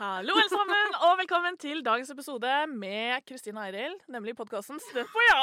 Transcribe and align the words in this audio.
Hallo, 0.00 0.32
alle 0.32 0.48
sammen, 0.48 0.94
og 1.04 1.18
velkommen 1.18 1.56
til 1.60 1.82
dagens 1.84 2.10
episode 2.10 2.48
med 2.72 3.20
Kristine 3.28 3.66
Eirild, 3.66 3.98
nemlig 4.08 4.32
podkasten 4.36 4.80
Støtt 4.80 5.10
på 5.12 5.20
ja. 5.26 5.42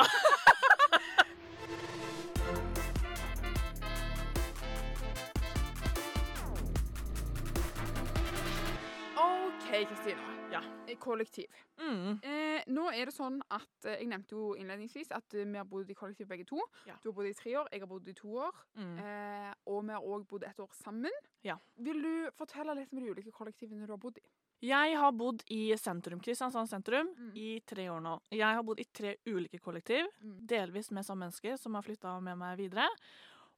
OK, 9.28 9.70
Kristina. 9.92 10.26
Ja. 10.52 10.64
Kollektiv. 11.00 11.46
Mm. 11.78 12.18
Eh, 12.24 12.66
nå 12.74 12.88
er 12.90 13.12
det 13.12 13.14
sånn 13.14 13.38
at 13.54 13.86
eh, 13.86 14.00
Jeg 14.00 14.10
nevnte 14.10 14.34
jo 14.34 14.56
innledningsvis 14.58 15.14
at 15.14 15.38
eh, 15.38 15.46
vi 15.46 15.60
har 15.60 15.70
bodd 15.70 15.92
i 15.94 15.98
kollektiv 16.00 16.32
begge 16.32 16.48
to. 16.50 16.58
Ja. 16.90 16.98
Du 17.04 17.12
har 17.12 17.18
bodd 17.20 17.30
i 17.30 17.36
tre 17.38 17.54
år, 17.62 17.70
jeg 17.70 17.86
har 17.86 17.92
bodd 17.92 18.10
i 18.10 18.18
to 18.18 18.34
år. 18.48 18.66
Mm. 18.80 18.98
Eh, 19.06 19.54
og 19.70 19.86
vi 19.86 19.94
har 19.94 20.10
òg 20.16 20.26
bodd 20.34 20.50
et 20.50 20.66
år 20.66 20.74
sammen. 20.82 21.24
Ja. 21.46 21.60
Vil 21.78 22.02
du 22.02 22.14
fortelle 22.40 22.74
litt 22.80 22.96
om 22.96 23.04
de 23.04 23.14
ulike 23.14 23.36
kollektivene 23.36 23.86
du 23.86 23.94
har 23.94 24.02
bodd 24.02 24.18
i? 24.18 24.26
Jeg 24.66 24.96
har 24.98 25.12
bodd 25.14 25.44
i 25.54 25.70
sentrum, 25.78 26.20
Kristiansand 26.20 26.68
sentrum 26.70 27.08
Mm. 27.16 27.32
i 27.36 27.60
tre 27.66 27.88
år 27.90 28.02
nå. 28.02 28.20
Jeg 28.32 28.42
har 28.56 28.64
bodd 28.64 28.80
i 28.80 28.86
tre 28.92 29.16
ulike 29.28 29.60
kollektiv, 29.62 30.06
Mm. 30.24 30.48
delvis 30.48 30.90
med 30.92 31.06
samme 31.06 31.26
mennesker 31.30 31.58
som 31.60 31.76
har 31.76 31.84
flytta 31.84 32.20
med 32.22 32.38
meg 32.38 32.58
videre. 32.58 32.88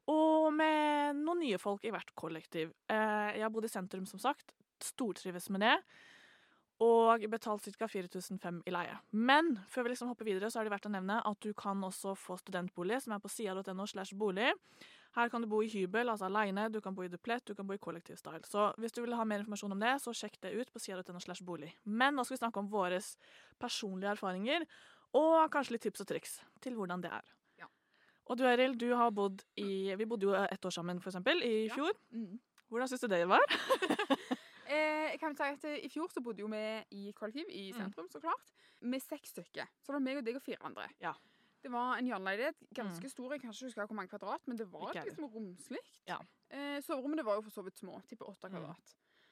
Og 0.08 0.52
med 0.54 1.16
noen 1.16 1.40
nye 1.40 1.58
folk 1.58 1.84
i 1.86 1.92
hvert 1.92 2.14
kollektiv. 2.16 2.74
Eh, 2.90 3.34
jeg 3.38 3.42
har 3.44 3.50
bodd 3.50 3.64
i 3.66 3.68
sentrum, 3.68 4.06
som 4.08 4.20
sagt. 4.20 4.54
Stortrives 4.82 5.50
med 5.50 5.62
det. 5.62 5.78
Og 6.82 7.20
betalt 7.30 7.62
ca. 7.78 7.86
4005 7.88 8.64
i 8.66 8.72
leie. 8.72 8.98
Men 9.12 9.58
før 9.70 9.84
vi 9.84 9.90
liksom 9.90 10.08
hopper 10.08 10.26
videre, 10.26 10.50
så 10.50 10.60
er 10.60 10.64
det 10.64 10.72
verdt 10.72 10.88
å 10.90 10.92
nevne 10.92 11.22
at 11.26 11.40
du 11.42 11.54
kan 11.54 11.80
også 11.82 12.16
få 12.18 12.38
studentbolig, 12.40 13.02
som 13.02 13.14
er 13.14 13.20
på 13.20 13.30
sida.no 13.30 13.86
slash 13.86 14.14
bolig. 14.18 14.54
Her 15.16 15.30
kan 15.30 15.42
du 15.42 15.48
bo 15.50 15.62
i 15.64 15.68
hybel, 15.72 16.10
altså 16.10 16.26
aleine, 16.28 16.68
du 16.72 16.80
kan 16.82 16.94
bo 16.96 17.02
i 17.04 17.08
duplett, 17.10 17.44
du 17.46 17.56
kan 17.56 17.66
bo 17.68 17.74
i 17.74 17.78
kollektivstyle. 17.82 18.44
Så 18.46 18.68
hvis 18.78 18.92
du 18.94 19.02
vil 19.02 19.16
ha 19.18 19.24
mer 19.26 19.40
informasjon 19.42 19.72
om 19.74 19.80
det, 19.82 19.96
så 20.04 20.14
sjekk 20.14 20.38
det 20.42 20.52
ut 20.54 20.72
på 20.72 20.80
sida.no 20.80 21.20
slash 21.20 21.42
bolig. 21.44 21.72
Men 21.86 22.14
nå 22.16 22.24
skal 22.26 22.36
vi 22.38 22.42
snakke 22.44 22.60
om 22.62 22.70
våre 22.70 23.00
personlige 23.60 24.12
erfaringer, 24.14 24.66
og 25.18 25.50
kanskje 25.52 25.74
litt 25.74 25.82
tips 25.88 26.02
og 26.06 26.08
triks 26.12 26.36
til 26.62 26.76
hvordan 26.78 27.02
det 27.02 27.10
er. 27.12 27.26
Ja. 27.58 27.66
Og 28.30 28.38
du 28.38 28.44
Eril, 28.46 28.78
du 28.78 28.92
har 28.96 29.10
bodd 29.12 29.42
i 29.58 29.96
Vi 29.98 30.06
bodde 30.06 30.28
jo 30.30 30.36
ett 30.38 30.66
år 30.66 30.70
sammen, 30.78 31.02
for 31.02 31.10
eksempel, 31.10 31.42
i 31.44 31.66
Ja. 31.68 31.74
fjor. 31.74 31.92
Mm. 32.14 32.40
Hvordan 32.70 32.88
syns 32.88 33.02
du 33.02 33.08
det 33.08 33.26
var? 33.28 33.42
Eh, 34.70 35.16
jeg 35.16 35.20
kan 35.20 35.34
si 35.34 35.42
at 35.42 35.64
eh, 35.66 35.80
I 35.82 35.90
fjor 35.90 36.12
så 36.14 36.22
bodde 36.22 36.44
jo 36.44 36.48
vi 36.48 36.60
i 36.94 37.12
kollektiv 37.18 37.48
i 37.50 37.72
Mm. 37.72 37.78
sentrum, 37.80 38.08
så 38.14 38.20
klart. 38.22 38.52
Med 38.82 39.02
seks 39.02 39.30
stykker. 39.34 39.66
Så 39.82 39.88
det 39.90 39.94
var 39.96 40.00
meg 40.06 40.18
og 40.20 40.26
deg 40.28 40.36
og 40.36 40.44
fire 40.46 40.58
andre. 40.62 40.86
Ja. 41.02 41.14
Det 41.64 41.72
var 41.72 41.98
en 41.98 42.06
hjørneleilighet. 42.08 42.56
Ganske 42.76 43.10
stor. 43.10 43.32
Jeg 43.34 43.42
kan 43.42 43.50
ikke 43.52 43.66
huske 43.66 43.86
hvor 43.86 43.96
mange 43.96 44.10
kvadrat, 44.10 44.48
men 44.48 44.58
det 44.58 44.68
var 44.72 44.94
liksom 45.06 45.26
romslig. 45.34 45.80
Ja. 46.08 46.18
Eh, 46.52 46.80
soverommene 46.82 47.26
var 47.26 47.36
jo 47.36 47.42
for 47.42 47.52
så 47.52 47.62
vidt 47.66 47.78
små. 47.80 48.00
Tipper 48.08 48.26
åtte 48.32 48.48
Mm. 48.50 48.76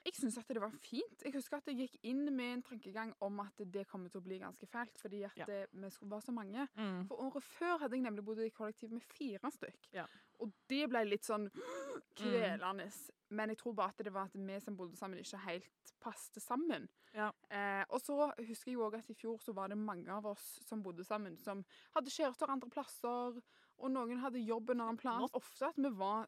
Jeg 0.08 0.14
syns 0.16 0.38
at 0.40 0.48
det 0.48 0.60
var 0.62 0.72
fint. 0.80 1.20
Jeg 1.24 1.34
husker 1.34 1.58
at 1.60 1.66
jeg 1.68 1.76
gikk 1.82 1.98
inn 2.08 2.22
med 2.32 2.52
en 2.54 2.62
tankegang 2.64 3.10
om 3.20 3.40
at 3.44 3.60
det 3.74 3.82
kommer 3.90 4.08
til 4.08 4.22
å 4.22 4.24
bli 4.24 4.38
ganske 4.40 4.66
fælt, 4.66 4.96
fordi 4.98 5.22
at 5.28 5.36
Ja. 5.36 5.44
vi 5.72 5.90
skulle 5.90 6.10
være 6.14 6.24
så 6.24 6.32
mange. 6.32 6.64
Mm. 6.78 7.02
For 7.10 7.20
året 7.26 7.42
før 7.44 7.78
hadde 7.82 7.96
jeg 7.98 8.02
nemlig 8.06 8.24
bodd 8.24 8.38
i 8.40 8.48
kollektiv 8.48 8.90
med 8.96 9.02
fire 9.02 9.50
stykk. 9.52 9.90
Ja. 9.92 10.06
Og 10.40 10.52
det 10.70 10.88
ble 10.88 11.04
litt 11.04 11.26
sånn 11.28 11.50
kvelende. 12.16 12.88
Men 13.30 13.50
jeg 13.52 13.58
tror 13.60 13.74
bare 13.76 13.92
at 13.92 14.04
det 14.06 14.12
var 14.14 14.30
at 14.30 14.36
vi 14.38 14.60
som 14.64 14.76
bodde 14.78 14.96
sammen, 14.96 15.18
ikke 15.20 15.40
helt 15.44 15.92
passet 16.00 16.40
sammen. 16.42 16.88
Ja. 17.12 17.30
Eh, 17.50 17.84
og 17.90 18.00
så 18.00 18.30
husker 18.38 18.70
jeg 18.72 18.78
òg 18.80 18.94
at 19.00 19.10
i 19.10 19.14
fjor 19.18 19.38
så 19.42 19.52
var 19.56 19.68
det 19.68 19.76
mange 19.78 20.08
av 20.14 20.24
oss 20.30 20.46
som 20.64 20.82
bodde 20.82 21.04
sammen, 21.04 21.36
som 21.36 21.64
hadde 21.96 22.12
kjærester 22.14 22.48
andre 22.52 22.70
plasser, 22.70 23.40
og 23.78 23.92
noen 23.94 24.20
hadde 24.22 24.42
jobb 24.42 24.74
en 24.74 24.84
annen 24.84 25.00
plass. 25.00 25.30
Ofte 25.38 25.70
at 25.70 25.80
vi 25.80 25.90
var 25.94 26.26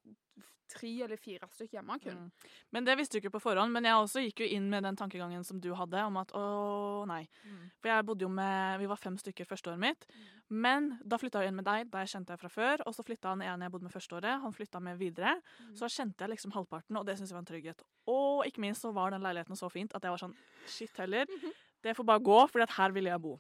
tre 0.71 0.91
eller 1.05 1.19
fire 1.19 1.49
stykker 1.51 1.79
hjemme 1.79 1.97
kun. 2.03 2.19
Mm. 2.19 2.51
Men 2.75 2.87
det 2.87 2.97
visste 2.99 3.17
du 3.17 3.21
ikke 3.21 3.35
på 3.37 3.43
forhånd. 3.43 3.73
Men 3.75 3.89
jeg 3.89 3.99
også 3.99 4.23
gikk 4.25 4.45
jo 4.45 4.51
inn 4.57 4.69
med 4.71 4.85
den 4.87 4.99
tankegangen 4.99 5.43
som 5.47 5.61
du 5.63 5.73
hadde, 5.77 6.03
om 6.07 6.19
at 6.21 6.35
å 6.37 6.45
nei. 7.11 7.25
Mm. 7.45 7.63
For 7.81 7.93
jeg 7.93 8.07
bodde 8.07 8.27
jo 8.27 8.31
med 8.33 8.79
Vi 8.81 8.91
var 8.91 9.01
fem 9.01 9.17
stykker 9.21 9.49
første 9.49 9.73
året 9.73 9.83
mitt. 9.83 10.07
Men 10.51 10.93
da 11.07 11.19
flytta 11.21 11.43
jeg 11.43 11.53
inn 11.53 11.59
med 11.61 11.67
deg, 11.67 11.91
der 11.93 12.11
kjente 12.11 12.35
jeg 12.35 12.43
fra 12.43 12.53
før. 12.53 12.85
Og 12.87 12.97
så 12.97 13.07
flytta 13.07 13.35
han 13.35 13.45
ene 13.47 13.67
jeg 13.67 13.75
bodde 13.75 13.89
med 13.89 13.95
første 13.95 14.19
året, 14.19 14.45
han 14.45 14.55
flytta 14.57 14.83
med 14.85 15.01
videre. 15.01 15.37
Mm. 15.41 15.75
Så 15.75 15.87
da 15.87 15.95
kjente 15.97 16.27
jeg 16.27 16.35
liksom 16.37 16.55
halvparten, 16.55 17.01
og 17.01 17.09
det 17.09 17.19
syntes 17.19 17.35
jeg 17.35 17.39
var 17.39 17.45
en 17.45 17.51
trygghet. 17.51 17.85
Og 18.11 18.47
ikke 18.49 18.65
minst 18.67 18.87
så 18.87 18.95
var 18.95 19.15
den 19.15 19.27
leiligheten 19.27 19.59
så 19.59 19.71
fint 19.73 19.95
at 19.97 20.07
jeg 20.07 20.15
var 20.15 20.23
sånn 20.23 20.39
Shit 20.67 20.97
heller. 21.03 21.27
-hmm. 21.27 21.59
Det 21.83 21.97
får 21.97 22.05
bare 22.05 22.21
gå, 22.21 22.47
for 22.47 22.61
her 22.61 22.93
vil 22.93 23.05
jeg 23.05 23.21
bo. 23.21 23.39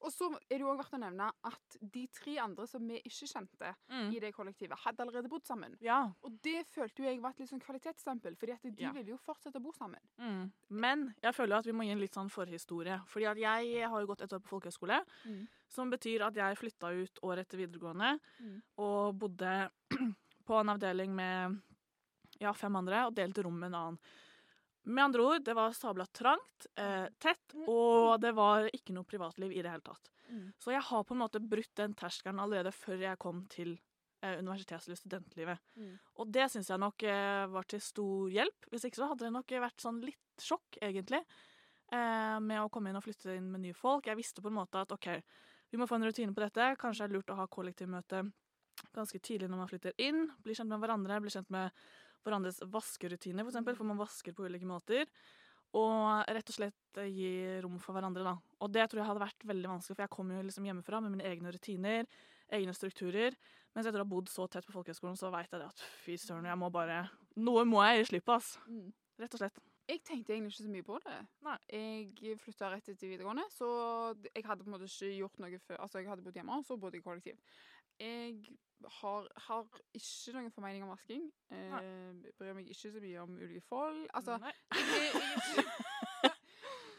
Og 0.00 0.12
så 0.14 0.28
er 0.46 0.56
det 0.56 0.60
jo 0.60 0.68
òg 0.70 0.78
verdt 0.78 0.94
å 0.94 1.00
nevne 1.02 1.26
at 1.48 1.76
de 1.82 2.04
tre 2.14 2.36
andre 2.38 2.66
som 2.70 2.84
vi 2.86 3.00
ikke 3.02 3.26
kjente 3.26 3.72
i 4.14 4.20
det 4.22 4.30
kollektivet, 4.36 4.78
hadde 4.78 5.02
allerede 5.02 5.28
bodd 5.28 5.44
sammen. 5.44 5.74
Ja. 5.82 6.04
Og 6.22 6.36
det 6.44 6.66
følte 6.70 7.02
jo 7.02 7.08
jeg 7.08 7.20
var 7.20 7.30
et 7.34 7.40
litt 7.40 7.50
sånn 7.50 7.60
kvalitetsstempel, 7.64 8.36
fordi 8.38 8.52
at 8.54 8.62
de 8.62 8.82
Ja. 8.84 8.92
ville 8.92 9.10
jo 9.10 9.16
fortsette 9.18 9.58
å 9.58 9.62
bo 9.62 9.72
sammen. 9.72 9.98
Mm. 10.18 10.52
Men 10.70 11.14
jeg 11.22 11.34
føler 11.34 11.58
at 11.58 11.66
vi 11.66 11.72
må 11.72 11.82
gi 11.84 11.90
en 11.90 11.98
litt 12.00 12.14
sånn 12.14 12.30
forhistorie. 12.30 13.00
Fordi 13.06 13.26
at 13.26 13.36
jeg 13.38 13.88
har 13.88 14.00
jo 14.00 14.06
gått 14.06 14.22
et 14.22 14.32
år 14.32 14.38
på 14.40 14.48
folkehøyskole. 14.60 15.00
Mm. 15.26 15.48
Som 15.68 15.90
betyr 15.90 16.22
at 16.26 16.34
jeg 16.34 16.56
flytta 16.56 16.92
ut 17.02 17.18
året 17.22 17.46
etter 17.46 17.58
videregående 17.58 18.20
Mm. 18.40 18.62
og 18.78 19.18
bodde 19.18 19.70
på 20.46 20.60
en 20.60 20.68
avdeling 20.68 21.12
med 21.14 21.60
ja, 22.40 22.52
fem 22.52 22.76
andre 22.76 23.06
og 23.08 23.14
delte 23.14 23.42
rom 23.42 23.58
med 23.58 23.72
en 23.74 23.74
annen. 23.74 23.98
Med 24.88 25.04
andre 25.04 25.24
ord, 25.24 25.42
det 25.44 25.54
var 25.56 25.74
sabla 25.76 26.06
trangt, 26.16 26.66
eh, 26.80 27.08
tett, 27.20 27.54
og 27.68 28.16
det 28.22 28.32
var 28.36 28.70
ikke 28.72 28.94
noe 28.96 29.08
privatliv 29.08 29.52
i 29.52 29.60
det 29.60 29.72
hele 29.72 29.84
tatt. 29.84 30.08
Mm. 30.30 30.46
Så 30.60 30.72
jeg 30.72 30.84
har 30.84 31.04
på 31.04 31.16
en 31.16 31.22
måte 31.22 31.42
brutt 31.44 31.74
den 31.76 31.94
terskelen 31.96 32.40
allerede 32.40 32.72
før 32.72 33.04
jeg 33.04 33.20
kom 33.20 33.44
til 33.52 33.74
eh, 34.22 34.38
universitets- 34.40 34.88
eller 34.88 35.00
studentlivet. 35.00 35.60
Mm. 35.76 35.92
Og 36.16 36.32
det 36.32 36.48
syns 36.52 36.72
jeg 36.72 36.80
nok 36.80 37.04
eh, 37.04 37.44
var 37.52 37.68
til 37.68 37.84
stor 37.84 38.32
hjelp. 38.32 38.70
Hvis 38.72 38.88
ikke 38.88 39.02
så 39.02 39.10
hadde 39.12 39.26
det 39.26 39.34
nok 39.36 39.56
vært 39.66 39.84
sånn 39.84 40.00
litt 40.04 40.42
sjokk, 40.42 40.80
egentlig, 40.80 41.22
eh, 41.92 42.38
med 42.40 42.62
å 42.62 42.68
komme 42.72 42.90
inn 42.90 42.98
og 43.00 43.04
flytte 43.04 43.36
inn 43.36 43.52
med 43.52 43.66
nye 43.66 43.76
folk. 43.76 44.08
Jeg 44.08 44.20
visste 44.20 44.44
på 44.44 44.52
en 44.52 44.58
måte 44.60 44.80
at 44.80 44.92
OK, 44.96 45.10
vi 45.70 45.80
må 45.80 45.88
få 45.88 46.00
en 46.00 46.08
rutine 46.08 46.32
på 46.32 46.44
dette. 46.44 46.74
Kanskje 46.80 47.04
det 47.04 47.10
er 47.10 47.18
lurt 47.18 47.32
å 47.34 47.40
ha 47.42 47.48
kollektivmøte 47.52 48.24
ganske 48.94 49.18
tidlig 49.18 49.48
når 49.50 49.62
man 49.62 49.70
flytter 49.70 49.96
inn. 50.00 50.28
Bli 50.44 50.56
kjent 50.56 50.70
med 50.70 50.82
hverandre, 50.82 51.20
bli 51.22 51.32
kjent 51.32 51.50
med 51.52 51.72
hverandres 52.26 52.62
vaskerutiner, 52.72 53.44
for 53.44 53.52
eksempel, 53.52 53.76
for 53.78 53.88
man 53.88 54.00
vasker 54.00 54.34
på 54.36 54.48
ulike 54.48 54.68
måter. 54.68 55.06
Og 55.76 56.24
rett 56.32 56.48
og 56.48 56.56
slett 56.56 57.00
eh, 57.02 57.10
gi 57.12 57.30
rom 57.64 57.76
for 57.82 57.96
hverandre, 57.96 58.24
da. 58.24 58.34
Og 58.64 58.72
det 58.72 58.86
tror 58.88 59.02
jeg 59.02 59.10
hadde 59.10 59.24
vært 59.26 59.48
veldig 59.50 59.72
vanskelig, 59.74 59.98
for 59.98 60.06
jeg 60.06 60.14
kom 60.14 60.32
jo 60.32 60.42
liksom 60.46 60.68
hjemmefra 60.68 61.02
med 61.04 61.14
mine 61.14 61.28
egne 61.28 61.52
rutiner, 61.52 62.08
egne 62.56 62.74
strukturer. 62.76 63.36
Mens 63.76 63.86
etter 63.86 64.00
å 64.00 64.06
ha 64.06 64.08
bodd 64.08 64.32
så 64.32 64.48
tett 64.48 64.66
på 64.66 64.74
folkehøgskolen, 64.74 65.18
så 65.20 65.32
veit 65.34 65.52
jeg 65.52 65.60
det 65.60 65.68
at 65.68 65.82
fy 66.00 66.16
søren, 66.20 66.48
jeg 66.48 66.60
må 66.60 66.70
bare 66.72 67.02
Noe 67.38 67.66
må 67.68 67.82
jeg 67.84 68.00
gi 68.00 68.12
slipp 68.14 68.24
på, 68.30 68.38
ass. 68.40 68.56
Mm. 68.66 68.88
Rett 69.20 69.36
og 69.36 69.42
slett. 69.42 69.60
Jeg 69.88 70.02
tenkte 70.04 70.34
egentlig 70.34 70.52
ikke 70.52 70.64
så 70.64 70.72
mye 70.72 70.84
på 70.84 70.96
det. 71.00 71.18
Nei. 71.46 71.54
Jeg 71.72 72.40
flytta 72.42 72.68
rett 72.72 72.90
etter 72.92 73.08
videregående, 73.08 73.46
så 73.54 73.68
jeg 74.26 74.44
hadde 74.44 74.64
på 74.64 74.68
en 74.68 74.74
måte 74.74 74.88
ikke 74.88 75.14
gjort 75.14 75.38
noe 75.40 75.60
før. 75.64 75.78
Altså, 75.84 76.02
jeg 76.02 76.10
hadde 76.10 76.24
bodd 76.26 76.36
hjemme, 76.36 76.58
og 76.58 76.66
så 76.68 76.76
bodde 76.80 76.98
jeg 76.98 77.04
i 77.04 77.06
kollektiv. 77.06 77.54
Jeg 78.00 78.56
har, 79.00 79.28
har 79.48 79.64
ikke 79.94 80.32
noen 80.36 80.50
formening 80.54 80.84
om 80.86 80.92
vasking. 80.92 81.24
Eh, 81.50 82.32
bryr 82.38 82.54
meg 82.54 82.68
ikke 82.70 82.92
så 82.92 83.00
mye 83.02 83.22
om 83.24 83.36
ulike 83.40 83.60
folk. 83.66 84.06
Altså, 84.14 84.38
jeg, 84.38 84.54
jeg, 84.72 85.22
jeg, 85.56 86.32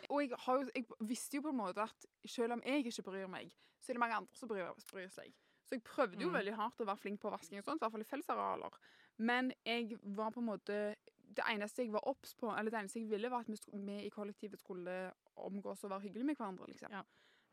og 0.10 0.22
jeg, 0.22 0.32
jo, 0.48 0.70
jeg 0.76 0.86
visste 1.10 1.38
jo 1.38 1.42
på 1.46 1.50
en 1.54 1.60
måte 1.62 1.84
at 1.86 2.06
selv 2.28 2.54
om 2.58 2.64
jeg 2.66 2.86
ikke 2.86 3.04
bryr 3.08 3.28
meg, 3.32 3.52
så 3.80 3.92
er 3.92 3.96
det 4.00 4.04
mange 4.04 4.16
andre 4.20 4.36
som 4.36 4.50
bryr, 4.50 4.72
bryr 4.92 5.08
seg. 5.14 5.32
Så 5.70 5.76
jeg 5.78 5.84
prøvde 5.86 6.18
jo 6.24 6.30
Mm. 6.30 6.34
veldig 6.34 6.54
hardt 6.58 6.82
å 6.82 6.86
være 6.90 6.98
flink 6.98 7.22
på 7.22 7.30
vasking, 7.30 7.60
og 7.60 7.66
sånt, 7.68 7.78
i 7.80 7.84
hvert 7.86 7.92
fall 7.94 8.02
i 8.02 8.10
fellesarealer. 8.10 8.78
Men 9.18 9.52
jeg 9.66 10.00
var 10.04 10.31
på 10.31 10.40
en 10.42 10.46
måte 10.50 10.96
Det 11.30 11.44
eneste 11.46 11.84
jeg 11.84 11.92
var 11.94 12.02
obs 12.10 12.31
på, 12.34 12.50
eller 12.58 12.72
det 12.74 12.80
eneste 12.80 13.00
jeg 13.00 13.10
ville, 13.12 13.30
var 13.30 13.44
at 13.46 13.50
vi 13.50 14.00
i 14.02 14.10
kollektivet 14.10 14.58
skulle 14.60 15.12
omgås 15.38 15.84
og 15.84 15.92
være 15.92 16.00
hyggelige 16.08 16.26
med 16.26 16.36
hverandre. 16.40 16.66
liksom. 16.68 16.92
Ja. 16.92 17.04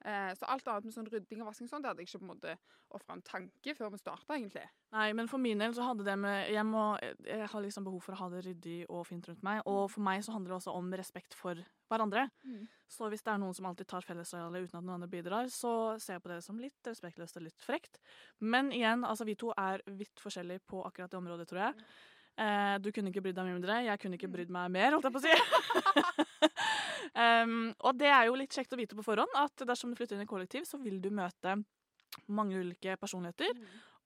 Eh, 0.06 0.32
så 0.38 0.46
alt 0.46 0.68
annet 0.70 0.86
med 0.86 0.94
sånn 0.94 1.08
rydding 1.10 1.40
og 1.42 1.48
vasking 1.50 1.66
sånn, 1.66 1.82
det 1.82 1.90
hadde 1.90 2.04
jeg 2.04 2.12
ikke 2.12 2.20
på 2.20 2.26
en 2.28 2.30
måte 2.30 2.52
ofra 2.94 3.16
en 3.16 3.24
tanke 3.26 3.74
før 3.74 3.90
vi 3.90 3.98
starta, 3.98 4.36
egentlig. 4.36 4.62
Nei, 4.94 5.08
men 5.18 5.26
for 5.30 5.42
min 5.42 5.58
del 5.58 5.74
så 5.74 5.88
hadde 5.88 6.06
det 6.06 6.14
med 6.22 6.52
Jeg, 6.54 6.62
må, 6.68 6.84
jeg 7.26 7.48
har 7.50 7.64
liksom 7.64 7.88
behov 7.88 8.04
for 8.04 8.14
å 8.14 8.20
ha 8.20 8.28
det 8.30 8.44
ryddig 8.46 8.76
og 8.86 9.02
fint 9.08 9.26
rundt 9.26 9.42
meg. 9.46 9.64
Og 9.66 9.88
for 9.90 10.06
meg 10.06 10.22
så 10.22 10.36
handler 10.36 10.54
det 10.54 10.58
også 10.60 10.76
om 10.78 10.94
respekt 10.94 11.34
for 11.34 11.58
hverandre. 11.90 12.28
Mm. 12.46 12.64
Så 12.90 13.10
hvis 13.10 13.26
det 13.26 13.32
er 13.34 13.42
noen 13.42 13.56
som 13.56 13.66
alltid 13.66 13.90
tar 13.90 14.06
fellesarealet 14.06 14.68
uten 14.68 14.78
at 14.78 14.86
noen 14.86 14.96
andre 15.00 15.10
bidrar, 15.10 15.50
så 15.50 15.72
ser 16.02 16.16
jeg 16.20 16.24
på 16.24 16.30
det 16.30 16.40
som 16.46 16.60
litt 16.62 16.90
respektløst 16.90 17.40
og 17.40 17.48
litt 17.48 17.66
frekt. 17.66 17.98
Men 18.38 18.70
igjen, 18.74 19.02
altså 19.06 19.26
vi 19.26 19.34
to 19.38 19.50
er 19.58 19.82
vidt 19.90 20.22
forskjellige 20.22 20.62
på 20.70 20.86
akkurat 20.86 21.10
det 21.10 21.18
området, 21.18 21.48
tror 21.50 21.66
jeg. 21.66 21.88
Eh, 22.36 22.74
du 22.84 22.90
kunne 22.92 23.08
ikke 23.08 23.22
brydd 23.24 23.38
deg 23.38 23.48
mindre, 23.48 23.78
jeg 23.86 24.00
kunne 24.02 24.18
ikke 24.18 24.28
brydd 24.32 24.52
meg 24.52 24.72
mer, 24.74 24.92
holdt 24.92 25.08
jeg 25.08 25.14
på 25.14 25.22
å 25.22 25.24
si. 25.24 25.36
um, 27.24 27.70
og 27.80 27.96
det 27.96 28.10
er 28.12 28.26
jo 28.28 28.36
litt 28.36 28.52
kjekt 28.52 28.76
å 28.76 28.80
vite 28.80 28.98
på 28.98 29.04
forhånd 29.06 29.38
at 29.40 29.64
dersom 29.68 29.92
du 29.92 29.96
flytter 29.96 30.18
inn 30.18 30.26
i 30.26 30.28
kollektiv, 30.28 30.66
så 30.68 30.80
vil 30.82 31.00
du 31.00 31.08
møte 31.14 31.56
mange 32.28 32.60
ulike 32.60 32.96
personligheter. 33.00 33.56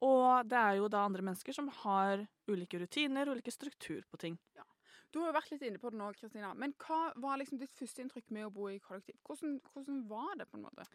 Og 0.07 0.47
det 0.49 0.57
er 0.57 0.79
jo 0.79 0.87
da 0.93 1.03
andre 1.05 1.25
mennesker 1.27 1.55
som 1.55 1.69
har 1.83 2.23
ulike 2.49 2.79
rutiner, 2.81 3.29
ulike 3.35 3.53
struktur 3.53 4.07
på 4.09 4.21
ting. 4.23 4.39
Du 5.11 5.19
har 5.19 5.33
jo 5.33 5.37
vært 5.37 5.51
litt 5.51 5.65
inne 5.67 5.81
på 5.83 5.91
det 5.91 5.99
nå, 5.99 6.13
Kristina. 6.15 6.53
Men 6.55 6.73
hva 6.85 7.11
var 7.19 7.41
liksom 7.41 7.59
ditt 7.59 7.75
første 7.75 8.05
inntrykk 8.05 8.31
med 8.35 8.47
å 8.47 8.53
bo 8.55 8.69
i 8.71 8.79
kollektiv? 8.83 9.19
Hvordan, 9.27 9.59
hvordan 9.73 10.05
var 10.11 10.37
det, 10.39 10.47
på 10.47 10.59
en 10.59 10.69
måte? 10.69 10.87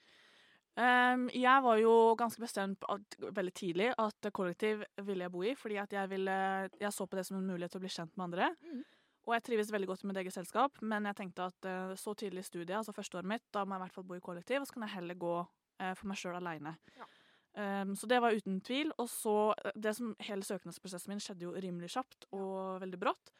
Um, 0.76 1.30
jeg 1.32 1.64
var 1.64 1.78
jo 1.80 1.94
ganske 2.20 2.42
bestemt 2.44 2.84
at, 2.92 3.16
veldig 3.22 3.54
tidlig 3.56 3.94
at 4.02 4.28
kollektiv 4.36 4.84
ville 5.08 5.24
jeg 5.24 5.32
bo 5.32 5.44
i, 5.48 5.54
fordi 5.56 5.80
at 5.80 5.94
jeg, 5.96 6.10
ville, 6.12 6.36
jeg 6.82 6.92
så 6.92 7.08
på 7.08 7.16
det 7.16 7.24
som 7.28 7.38
en 7.40 7.48
mulighet 7.48 7.72
til 7.72 7.80
å 7.80 7.86
bli 7.86 7.94
kjent 7.96 8.12
med 8.18 8.26
andre. 8.28 8.50
Mm. 8.60 8.82
Og 9.26 9.34
jeg 9.38 9.46
trives 9.48 9.72
veldig 9.74 9.88
godt 9.90 10.04
i 10.04 10.10
mitt 10.10 10.20
eget 10.22 10.36
selskap, 10.36 10.82
men 10.86 11.08
jeg 11.10 11.18
tenkte 11.18 11.48
at 11.48 11.70
uh, 11.70 11.94
så 11.98 12.14
tidlig 12.14 12.44
i 12.44 12.50
studiet, 12.50 12.76
altså 12.78 12.94
førsteåret 12.94 13.32
mitt, 13.32 13.46
da 13.56 13.64
må 13.64 13.78
jeg 13.78 13.82
i 13.82 13.86
hvert 13.86 13.96
fall 13.96 14.10
bo 14.10 14.18
i 14.20 14.26
kollektiv, 14.26 14.62
og 14.62 14.68
så 14.68 14.76
kan 14.76 14.86
jeg 14.86 14.98
heller 14.98 15.22
gå 15.24 15.36
uh, 15.42 15.94
for 15.96 16.12
meg 16.12 16.20
sjøl 16.20 16.38
aleine. 16.42 16.76
Ja. 17.00 17.08
Um, 17.56 17.96
så 17.96 18.08
det 18.08 18.20
var 18.20 18.36
uten 18.36 18.60
tvil. 18.62 18.92
Og 19.00 19.08
så 19.10 19.56
eh, 19.64 19.72
Det 19.76 19.96
som 19.96 20.16
hele 20.28 20.44
søknadsprosessen 20.44 21.14
min 21.14 21.24
skjedde 21.24 21.48
jo 21.48 21.54
rimelig 21.56 21.94
kjapt 21.94 22.28
og 22.36 22.82
veldig 22.84 23.00
brått. 23.00 23.32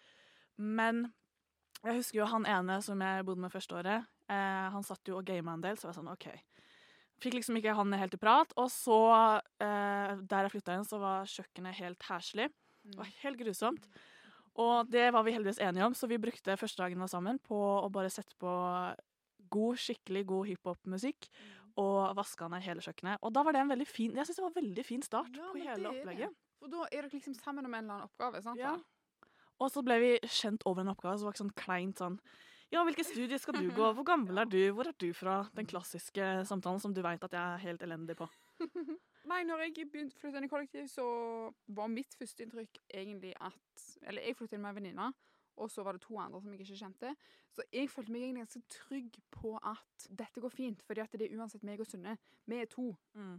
Men 0.56 1.10
jeg 1.84 2.00
husker 2.00 2.22
jo 2.22 2.30
han 2.32 2.48
ene 2.48 2.80
som 2.82 3.02
jeg 3.04 3.26
bodde 3.28 3.44
med 3.44 3.52
første 3.52 3.76
året. 3.76 4.08
uh, 4.32 4.68
han 4.72 4.84
satt 4.84 5.08
jo 5.08 5.20
og 5.20 5.26
gama 5.26 5.54
en 5.54 5.62
del, 5.62 5.78
så 5.78 5.86
jeg 5.86 5.92
var 5.92 6.00
sånn 6.00 6.14
OK. 6.14 6.30
Fikk 7.24 7.38
liksom 7.38 7.58
ikke 7.60 7.76
han 7.78 7.96
helt 7.96 8.18
i 8.18 8.20
prat. 8.22 8.52
Og 8.60 8.68
så, 8.74 9.00
eh, 9.64 10.16
der 10.20 10.46
jeg 10.48 10.56
flytta 10.56 10.76
inn, 10.76 10.88
så 10.88 11.00
var 11.00 11.30
kjøkkenet 11.32 11.80
helt 11.80 12.04
heslig. 12.10 12.50
Det 12.86 12.98
var 13.00 13.10
helt 13.24 13.40
grusomt. 13.40 13.88
Og 14.62 14.88
det 14.90 15.10
var 15.12 15.26
vi 15.28 15.34
heldigvis 15.36 15.60
enige 15.60 15.84
om, 15.84 15.94
så 15.94 16.08
vi 16.08 16.20
brukte 16.22 16.56
første 16.60 16.80
dagen 16.80 17.02
var 17.02 17.12
sammen 17.12 17.40
på 17.44 17.58
å 17.58 17.92
bare 17.92 18.12
sette 18.14 18.38
på 18.40 18.52
god, 19.52 19.80
skikkelig 19.80 20.24
god 20.30 20.48
hiphop-musikk 20.52 21.28
og 21.82 22.16
vaska 22.16 22.48
ned 22.52 22.64
hele 22.64 22.84
kjøkkenet. 22.84 23.20
Og 23.22 23.34
da 23.36 23.44
var 23.44 23.56
det 23.56 23.66
en 23.66 23.72
veldig 23.74 23.88
fin 23.88 24.16
Jeg 24.16 24.28
synes 24.28 24.40
det 24.40 24.46
var 24.46 24.54
en 24.54 24.62
veldig 24.62 24.86
fin 24.88 25.04
start 25.04 25.36
Ja, 25.36 25.50
på 25.52 25.60
hele 25.60 25.92
opplegget. 25.92 26.36
For 26.62 26.72
da 26.72 26.86
er 26.88 27.04
dere 27.04 27.12
liksom 27.18 27.36
sammen 27.36 27.68
om 27.68 27.74
en 27.74 27.84
eller 27.84 27.98
annen 27.98 28.08
oppgave, 28.08 28.42
sant? 28.46 28.62
Ja. 28.62 28.78
Og 29.60 29.72
så 29.72 29.84
ble 29.86 30.00
vi 30.00 30.12
kjent 30.24 30.64
over 30.68 30.84
en 30.84 30.92
oppgave, 30.92 31.18
så 31.18 31.26
det 31.26 31.28
var 31.28 31.36
ikke 31.36 31.44
sånn 31.44 31.58
kleint 31.60 32.02
sånn 32.02 32.18
Ja, 32.74 32.82
hvilke 32.84 33.06
studier 33.06 33.38
skal 33.40 33.60
du 33.60 33.70
gå? 33.76 33.92
Hvor 33.94 34.04
gammel 34.08 34.38
er 34.42 34.50
du? 34.50 34.60
Hvor 34.74 34.90
er 34.90 34.96
du 35.00 35.12
fra? 35.14 35.44
Den 35.56 35.68
klassiske 35.70 36.46
samtalen 36.50 36.82
som 36.82 36.94
du 36.94 37.02
veit 37.06 37.24
at 37.24 37.36
jeg 37.36 37.42
er 37.42 37.62
helt 37.62 37.86
elendig 37.86 38.18
på. 38.20 38.28
Nei, 39.32 39.44
når 39.46 39.64
jeg 39.66 39.88
begynte 39.92 40.18
å 40.18 40.22
flytte 40.22 40.42
inn 40.42 40.48
i 40.48 40.52
kollektiv, 40.52 40.90
så 40.92 41.06
var 41.78 41.90
mitt 41.90 42.14
første 42.18 42.46
inntrykk 42.46 42.82
egentlig 42.94 43.34
at 43.42 43.86
Eller 44.06 44.26
jeg 44.26 44.38
flyttet 44.38 44.58
inn 44.58 44.66
med 44.66 44.74
ei 44.74 44.80
venninne, 44.80 45.08
og 45.56 45.72
så 45.72 45.86
var 45.86 45.96
det 45.96 46.04
to 46.04 46.18
andre 46.20 46.42
som 46.42 46.54
jeg 46.54 46.66
ikke 46.66 46.78
kjente. 46.82 47.14
Så 47.56 47.64
jeg 47.72 47.90
følte 47.90 48.12
meg 48.12 48.26
egentlig 48.26 48.44
ganske 48.44 48.62
trygg 48.76 49.20
på 49.32 49.54
at 49.64 50.08
dette 50.10 50.42
går 50.44 50.52
fint, 50.52 50.82
fordi 50.84 51.02
at 51.06 51.16
det 51.16 51.30
er 51.30 51.38
uansett 51.40 51.64
meg 51.64 51.80
og 51.80 51.88
Sunne. 51.88 52.18
Vi 52.46 52.60
er 52.60 52.68
to, 52.70 52.90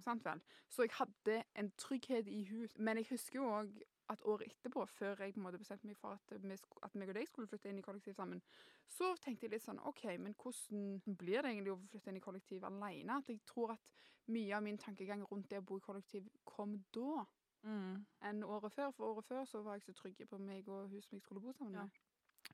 sant 0.02 0.24
vel? 0.24 0.40
Så 0.72 0.86
jeg 0.86 0.94
hadde 0.96 1.42
en 1.60 1.68
trygghet 1.76 2.30
i 2.32 2.40
hus. 2.48 2.72
Men 2.78 3.02
jeg 3.02 3.10
husker 3.10 3.42
jo 3.42 3.50
òg 3.58 3.74
at 4.08 4.22
året 4.24 4.46
etterpå, 4.52 4.84
før 4.86 5.16
jeg 5.24 5.34
på 5.34 5.40
en 5.40 5.46
måte 5.46 5.58
bestemte 5.58 5.86
meg 5.86 5.96
for 5.98 6.14
at, 6.14 6.32
vi, 6.42 6.56
at 6.82 6.94
meg 6.94 7.08
og 7.08 7.14
deg 7.18 7.26
skulle 7.28 7.48
flytte 7.50 7.68
inn 7.70 7.78
i 7.78 7.82
kollektiv 7.82 8.14
sammen, 8.14 8.42
så 8.88 9.14
tenkte 9.22 9.46
jeg 9.46 9.52
litt 9.56 9.64
sånn 9.64 9.80
OK, 9.88 10.04
men 10.18 10.34
hvordan 10.38 11.16
blir 11.18 11.42
det 11.42 11.50
egentlig 11.54 11.72
å 11.74 11.80
flytte 11.90 12.12
inn 12.12 12.20
i 12.20 12.24
kollektiv 12.24 12.64
alene? 12.68 13.18
At 13.18 13.28
jeg 13.32 13.40
tror 13.46 13.72
at 13.74 13.80
mye 14.28 14.54
av 14.56 14.62
min 14.62 14.78
tankegang 14.78 15.24
rundt 15.30 15.48
det 15.50 15.58
å 15.58 15.66
bo 15.66 15.78
i 15.78 15.84
kollektiv 15.88 16.28
kom 16.44 16.78
da 16.94 17.24
Mm. 17.66 18.04
enn 18.22 18.44
året 18.44 18.70
før. 18.72 18.92
For 18.94 19.04
året 19.10 19.24
før 19.26 19.44
så 19.44 19.62
var 19.64 19.74
jeg 19.74 19.82
så 19.82 19.92
trygge 19.98 20.26
på 20.30 20.38
meg 20.38 20.68
og 20.68 20.88
hun 20.90 21.00
som 21.02 21.16
jeg 21.16 21.22
skulle 21.22 21.40
bo 21.40 21.52
sammen 21.52 21.74
Ja. 21.74 21.80
med. 21.82 21.90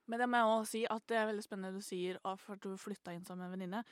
Men 0.06 0.20
det 0.20 0.28
må 0.28 0.36
jeg 0.36 0.46
også 0.46 0.70
si 0.70 0.86
at 0.88 1.06
det 1.06 1.16
er 1.16 1.26
veldig 1.26 1.42
spennende 1.44 1.74
du 1.74 1.82
sier 1.84 2.18
at 2.24 2.60
du 2.62 2.76
flytta 2.76 3.12
inn 3.12 3.24
sammen 3.26 3.44
med 3.44 3.52
en 3.52 3.58
venninne. 3.58 3.84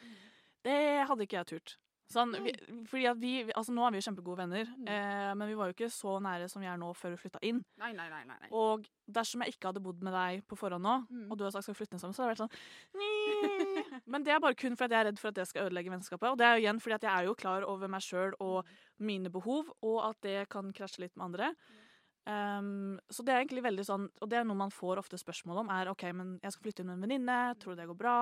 Det 0.65 1.07
hadde 1.07 1.27
ikke 1.27 1.37
jeg 1.37 1.47
turt. 1.47 1.77
Sånn, 2.11 2.33
vi, 2.43 2.51
fordi 2.91 3.05
at 3.07 3.19
vi, 3.23 3.33
altså 3.55 3.71
Nå 3.71 3.85
er 3.87 3.93
vi 3.95 4.01
jo 4.01 4.07
kjempegode 4.11 4.41
venner, 4.41 4.65
Mm. 4.67 4.89
eh, 4.91 5.35
men 5.39 5.47
vi 5.49 5.55
var 5.55 5.69
jo 5.71 5.75
ikke 5.77 5.91
så 5.95 6.17
nære 6.21 6.49
som 6.51 6.61
vi 6.61 6.67
er 6.67 6.77
nå 6.77 6.89
før 6.99 7.11
vi 7.15 7.21
flytta 7.23 7.39
inn. 7.47 7.61
Nei, 7.79 7.93
nei, 7.93 8.09
nei. 8.11 8.25
nei, 8.27 8.37
nei. 8.41 8.49
Og 8.51 8.89
dersom 9.07 9.45
jeg 9.45 9.55
ikke 9.55 9.69
hadde 9.71 9.83
bodd 9.85 10.03
med 10.03 10.13
deg 10.13 10.43
på 10.51 10.59
forhånd 10.59 10.83
nå, 10.83 11.07
Mm. 11.07 11.31
og 11.31 11.39
du 11.39 11.45
hadde 11.45 11.53
sagt 11.55 11.65
skal 11.69 11.75
vi 11.75 11.79
flytte 11.85 11.95
inn 11.95 12.03
sammen, 12.03 12.15
så 12.15 12.25
hadde 12.25 12.35
det 12.35 12.41
vært 12.41 12.51
sånn 12.51 14.03
Men 14.11 14.25
det 14.27 14.33
er 14.35 14.41
bare 14.43 14.55
kun 14.59 14.75
fordi 14.77 14.91
jeg 14.97 15.01
er 15.05 15.09
redd 15.13 15.19
for 15.23 15.29
at 15.31 15.35
det 15.39 15.47
skal 15.47 15.69
ødelegge 15.71 15.91
vennskapet. 15.95 16.31
Og 16.33 16.39
det 16.39 16.47
er 16.47 16.57
jo 16.59 16.65
igjen 16.67 16.81
fordi 16.83 16.95
at 16.99 17.03
jeg 17.07 17.13
er 17.15 17.25
jo 17.31 17.35
klar 17.39 17.63
over 17.63 17.87
meg 17.89 18.03
sjøl 18.03 18.35
og 18.41 18.67
mine 18.99 19.31
behov, 19.31 19.71
og 19.87 20.01
at 20.11 20.21
det 20.27 20.49
kan 20.51 20.73
krasje 20.73 20.99
litt 21.05 21.15
med 21.17 21.25
andre. 21.31 21.55
Um, 22.27 22.99
så 23.11 23.25
det 23.25 23.33
er 23.33 23.41
egentlig 23.41 23.63
veldig 23.65 23.85
sånn 23.89 24.03
Og 24.21 24.29
det 24.29 24.37
er 24.39 24.45
noe 24.45 24.55
man 24.55 24.69
får 24.71 24.99
ofte 25.01 25.17
spørsmål 25.17 25.63
om, 25.63 25.71
er 25.73 25.89
OK, 25.89 26.03
men 26.13 26.35
jeg 26.43 26.53
skal 26.53 26.63
flytte 26.67 26.81
inn 26.85 26.91
med 26.91 26.99
en 26.99 27.07
venninne, 27.09 27.39
tror 27.59 27.75
du 27.75 27.81
det 27.81 27.89
går 27.89 27.97
bra? 27.97 28.17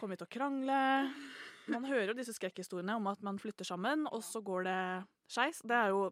Kommer 0.00 0.16
vi 0.16 0.22
til 0.22 0.26
å 0.30 0.32
krangle? 0.32 0.78
Man 1.70 1.84
hører 1.84 2.08
jo 2.12 2.18
disse 2.18 2.32
skrekkhistoriene 2.36 2.96
om 2.96 3.06
at 3.06 3.22
man 3.22 3.38
flytter 3.38 3.64
sammen, 3.64 4.06
og 4.10 4.22
så 4.26 4.40
går 4.42 4.62
det 4.64 4.78
skeis. 5.30 5.62
Det 5.62 5.76
er 5.76 5.88
jo 5.94 6.10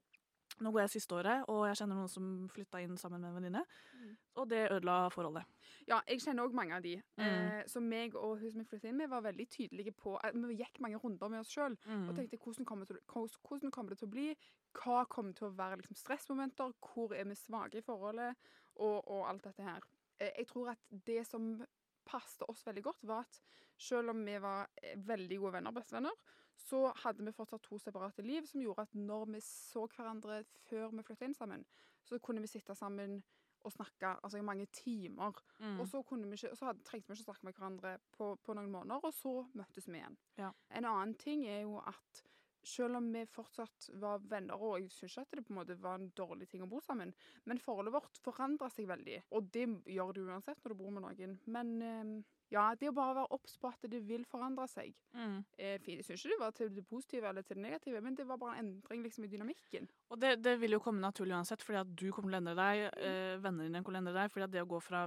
Nå 0.64 0.70
går 0.72 0.80
jeg 0.80 0.90
siste 0.90 1.12
året, 1.14 1.44
og 1.52 1.66
jeg 1.68 1.76
kjenner 1.76 1.94
noen 1.98 2.08
som 2.10 2.48
flytta 2.50 2.80
inn 2.82 2.96
sammen 2.96 3.20
med 3.20 3.28
en 3.28 3.34
venninne. 3.36 3.60
Mm. 3.94 4.14
Og 4.40 4.46
det 4.48 4.62
ødela 4.72 4.94
forholdet. 5.12 5.44
Ja, 5.86 6.00
jeg 6.08 6.22
kjenner 6.24 6.48
òg 6.48 6.54
mange 6.56 6.74
av 6.74 6.82
de. 6.82 6.94
Mm. 7.20 7.26
Eh, 7.26 7.60
så 7.68 7.82
meg 7.84 8.16
og 8.16 8.38
hun 8.40 8.50
som 8.50 8.62
jeg 8.62 8.66
flyttet 8.70 8.88
inn 8.88 8.96
med, 8.96 9.10
var 9.12 9.20
veldig 9.26 9.46
tydelige 9.52 9.92
på 9.92 10.16
at 10.24 10.34
Vi 10.34 10.56
gikk 10.56 10.80
mange 10.80 10.96
runder 11.04 11.28
med 11.28 11.40
oss 11.44 11.52
sjøl 11.52 11.76
Mm. 11.86 12.08
og 12.08 12.16
tenkte 12.16 12.38
hvordan 12.40 12.64
kommer, 12.64 12.86
til, 12.86 12.96
hvordan- 13.06 13.38
hvordan 13.46 13.70
kommer 13.70 13.90
det 13.90 13.98
til 13.98 14.08
å 14.08 14.10
bli? 14.10 14.36
Hva 14.74 15.04
kommer 15.06 15.32
til 15.34 15.46
å 15.48 15.54
være 15.54 15.76
liksom, 15.82 15.94
stressmomenter? 15.96 16.72
Hvor 16.80 17.12
er 17.14 17.24
vi 17.24 17.34
svake 17.34 17.78
i 17.78 17.82
forholdet? 17.82 18.34
Og, 18.76 19.04
og 19.06 19.28
alt 19.28 19.44
dette 19.44 19.62
her. 19.62 19.80
Eh, 20.18 20.30
jeg 20.38 20.46
tror 20.48 20.70
at 20.70 20.78
det 21.06 21.26
som 21.26 21.62
passet 22.08 22.44
oss 22.48 22.64
veldig 22.66 22.84
godt, 22.88 23.06
var 23.08 23.26
at 23.26 23.40
selv 23.78 24.14
om 24.14 24.24
vi 24.26 24.36
var 24.42 24.68
eh, 24.82 24.98
veldig 25.06 25.40
gode 25.42 25.58
venner, 25.58 25.74
bestevenner, 25.76 26.36
så 26.58 26.88
hadde 27.04 27.24
vi 27.24 27.34
fortsatt 27.34 27.62
to 27.62 27.78
separate 27.78 28.24
liv, 28.26 28.46
som 28.48 28.62
gjorde 28.62 28.88
at 28.88 28.94
når 28.98 29.28
vi 29.34 29.42
så 29.44 29.84
hverandre 29.92 30.42
før 30.66 30.90
vi 30.96 31.04
flytta 31.06 31.28
inn 31.28 31.36
sammen, 31.36 31.66
så 32.02 32.18
kunne 32.18 32.42
vi 32.42 32.50
sitte 32.50 32.74
sammen 32.74 33.20
og 33.66 33.72
snakke 33.74 34.14
altså, 34.22 34.38
i 34.38 34.46
mange 34.46 34.66
timer. 34.72 35.38
Mm. 35.58 35.80
Og 35.80 35.88
så, 35.88 36.02
kunne 36.02 36.28
vi 36.30 36.38
ikke, 36.38 36.56
så 36.56 36.70
hadde, 36.70 36.84
trengte 36.86 37.10
vi 37.10 37.18
ikke 37.18 37.28
snakke 37.28 37.46
med 37.46 37.58
hverandre 37.58 37.94
på, 38.14 38.32
på 38.44 38.54
noen 38.54 38.70
måneder, 38.72 39.04
og 39.04 39.14
så 39.14 39.34
møttes 39.58 39.88
vi 39.88 39.98
igjen. 39.98 40.18
Ja. 40.38 40.52
En 40.70 40.88
annen 40.88 41.14
ting 41.18 41.46
er 41.46 41.64
jo 41.64 41.78
at 41.82 42.22
selv 42.68 43.00
om 43.00 43.10
vi 43.14 43.24
fortsatt 43.32 43.90
var 44.02 44.22
venner, 44.30 44.60
og 44.60 44.78
jeg 44.78 44.90
syns 44.94 45.18
ikke 45.18 45.26
at 45.26 45.38
det 45.40 45.46
på 45.48 45.54
en 45.54 45.60
måte 45.60 45.78
var 45.82 45.98
en 45.98 46.10
dårlig 46.18 46.48
ting 46.50 46.64
å 46.64 46.70
bo 46.70 46.80
sammen, 46.84 47.14
men 47.48 47.62
forholdet 47.62 47.94
vårt 47.94 48.20
forandra 48.24 48.70
seg 48.72 48.88
veldig. 48.90 49.22
Og 49.36 49.48
det 49.54 49.66
gjør 49.88 50.14
det 50.16 50.26
uansett 50.28 50.60
når 50.62 50.74
du 50.74 50.80
bor 50.82 50.92
med 50.94 51.06
noen. 51.06 51.38
Men 51.50 51.72
eh, 51.82 52.12
ja, 52.52 52.64
det 52.80 52.88
å 52.88 52.96
bare 52.96 53.16
være 53.18 53.36
obs 53.36 53.58
på 53.60 53.68
at 53.68 53.88
det 53.92 54.00
vil 54.08 54.24
forandre 54.28 54.64
seg. 54.70 54.94
Mm. 55.16 55.40
Eh. 55.60 55.76
Jeg 55.84 56.04
syns 56.06 56.24
ikke 56.24 56.34
det 56.34 56.40
var 56.40 56.54
til 56.56 56.72
det 56.74 56.84
positive 56.88 57.28
eller 57.28 57.44
til 57.44 57.58
det 57.58 57.64
negative, 57.66 58.02
men 58.04 58.16
det 58.16 58.28
var 58.28 58.40
bare 58.40 58.60
en 58.60 58.70
endring 58.78 59.04
liksom, 59.04 59.26
i 59.26 59.32
dynamikken. 59.32 59.88
Og 60.12 60.20
det, 60.20 60.38
det 60.44 60.56
vil 60.60 60.76
jo 60.76 60.82
komme 60.82 61.02
naturlig 61.04 61.36
uansett, 61.36 61.64
fordi 61.64 61.82
at 61.82 61.92
du 61.92 62.08
kommer 62.12 62.32
til 62.32 62.38
å 62.38 62.42
endre 62.42 62.56
deg, 62.58 62.84
eh, 63.04 63.34
vennene 63.42 63.68
dine 63.68 63.82
kommer 63.84 63.98
til 63.98 64.00
å 64.00 64.04
endre 64.06 64.22
deg, 64.22 64.32
fordi 64.32 64.48
at 64.48 64.54
det 64.56 64.64
å 64.64 64.70
gå 64.70 64.80
fra 64.84 65.06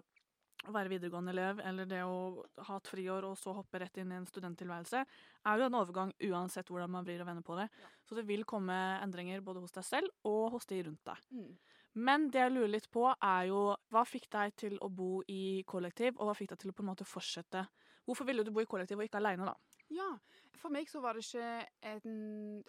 å 0.67 0.73
være 0.75 0.91
videregående 0.91 1.33
elev, 1.33 1.61
eller 1.65 1.87
det 1.89 2.01
å 2.05 2.43
ha 2.67 2.77
et 2.77 2.89
friår 2.91 3.25
og 3.29 3.37
så 3.39 3.53
hoppe 3.57 3.81
rett 3.81 3.97
inn 4.01 4.13
i 4.13 4.17
en 4.19 4.27
studenttilværelse, 4.29 5.03
er 5.49 5.57
jo 5.57 5.67
en 5.67 5.77
overgang 5.79 6.13
uansett 6.29 6.69
hvordan 6.69 6.91
man 6.93 7.07
vrir 7.07 7.23
og 7.23 7.29
vender 7.31 7.45
på 7.45 7.57
det. 7.57 7.67
Ja. 7.81 7.91
Så 8.05 8.17
det 8.17 8.27
vil 8.29 8.45
komme 8.47 8.77
endringer 9.01 9.41
både 9.45 9.63
hos 9.63 9.73
deg 9.73 9.87
selv 9.87 10.27
og 10.29 10.57
hos 10.57 10.69
de 10.69 10.83
rundt 10.85 11.03
deg. 11.07 11.25
Mm. 11.33 11.51
Men 12.05 12.29
det 12.31 12.39
jeg 12.39 12.53
lurer 12.53 12.71
litt 12.71 12.87
på, 12.93 13.07
er 13.11 13.49
jo 13.49 13.63
hva 13.91 14.05
fikk 14.07 14.29
deg 14.31 14.53
til 14.59 14.77
å 14.79 14.87
bo 14.93 15.19
i 15.27 15.63
kollektiv, 15.67 16.15
og 16.19 16.29
hva 16.29 16.37
fikk 16.37 16.53
deg 16.53 16.61
til 16.61 16.71
å 16.71 16.77
på 16.77 16.85
en 16.85 16.91
måte 16.93 17.07
fortsette? 17.07 17.65
Hvorfor 18.07 18.27
ville 18.29 18.45
du 18.45 18.53
bo 18.53 18.63
i 18.63 18.69
kollektiv 18.69 19.01
og 19.01 19.07
ikke 19.07 19.19
aleine, 19.19 19.49
da? 19.49 19.70
Ja. 19.91 20.11
For 20.61 20.73
meg 20.73 20.89
så 20.89 21.01
var 21.01 21.17
det 21.17 21.23
ikke 21.25 21.45
en, 21.89 22.17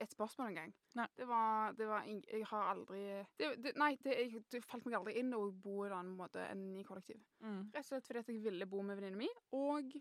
et 0.00 0.12
spørsmål 0.12 0.52
engang. 0.52 0.72
Nei. 0.96 1.06
Det 1.16 1.26
var, 1.28 1.74
det 1.76 1.88
var 1.90 2.06
Jeg 2.08 2.46
har 2.48 2.70
aldri 2.72 3.02
det, 3.38 3.50
det, 3.62 3.74
Nei, 3.80 3.92
det, 4.04 4.16
jeg, 4.16 4.42
det 4.52 4.62
falt 4.64 4.86
meg 4.86 4.96
aldri 4.96 5.18
inn 5.20 5.34
å 5.36 5.44
bo 5.52 5.82
i 5.82 5.90
en 5.90 5.98
annen 5.98 6.16
måte 6.16 6.44
enn 6.48 6.70
i 6.80 6.86
kollektiv. 6.88 7.20
Rett 7.42 7.84
og 7.84 7.90
slett 7.90 8.08
fordi 8.08 8.22
at 8.22 8.32
jeg 8.32 8.42
ville 8.44 8.68
bo 8.70 8.82
med 8.86 8.98
venninnen 8.98 9.20
min, 9.20 9.42
og 9.58 9.92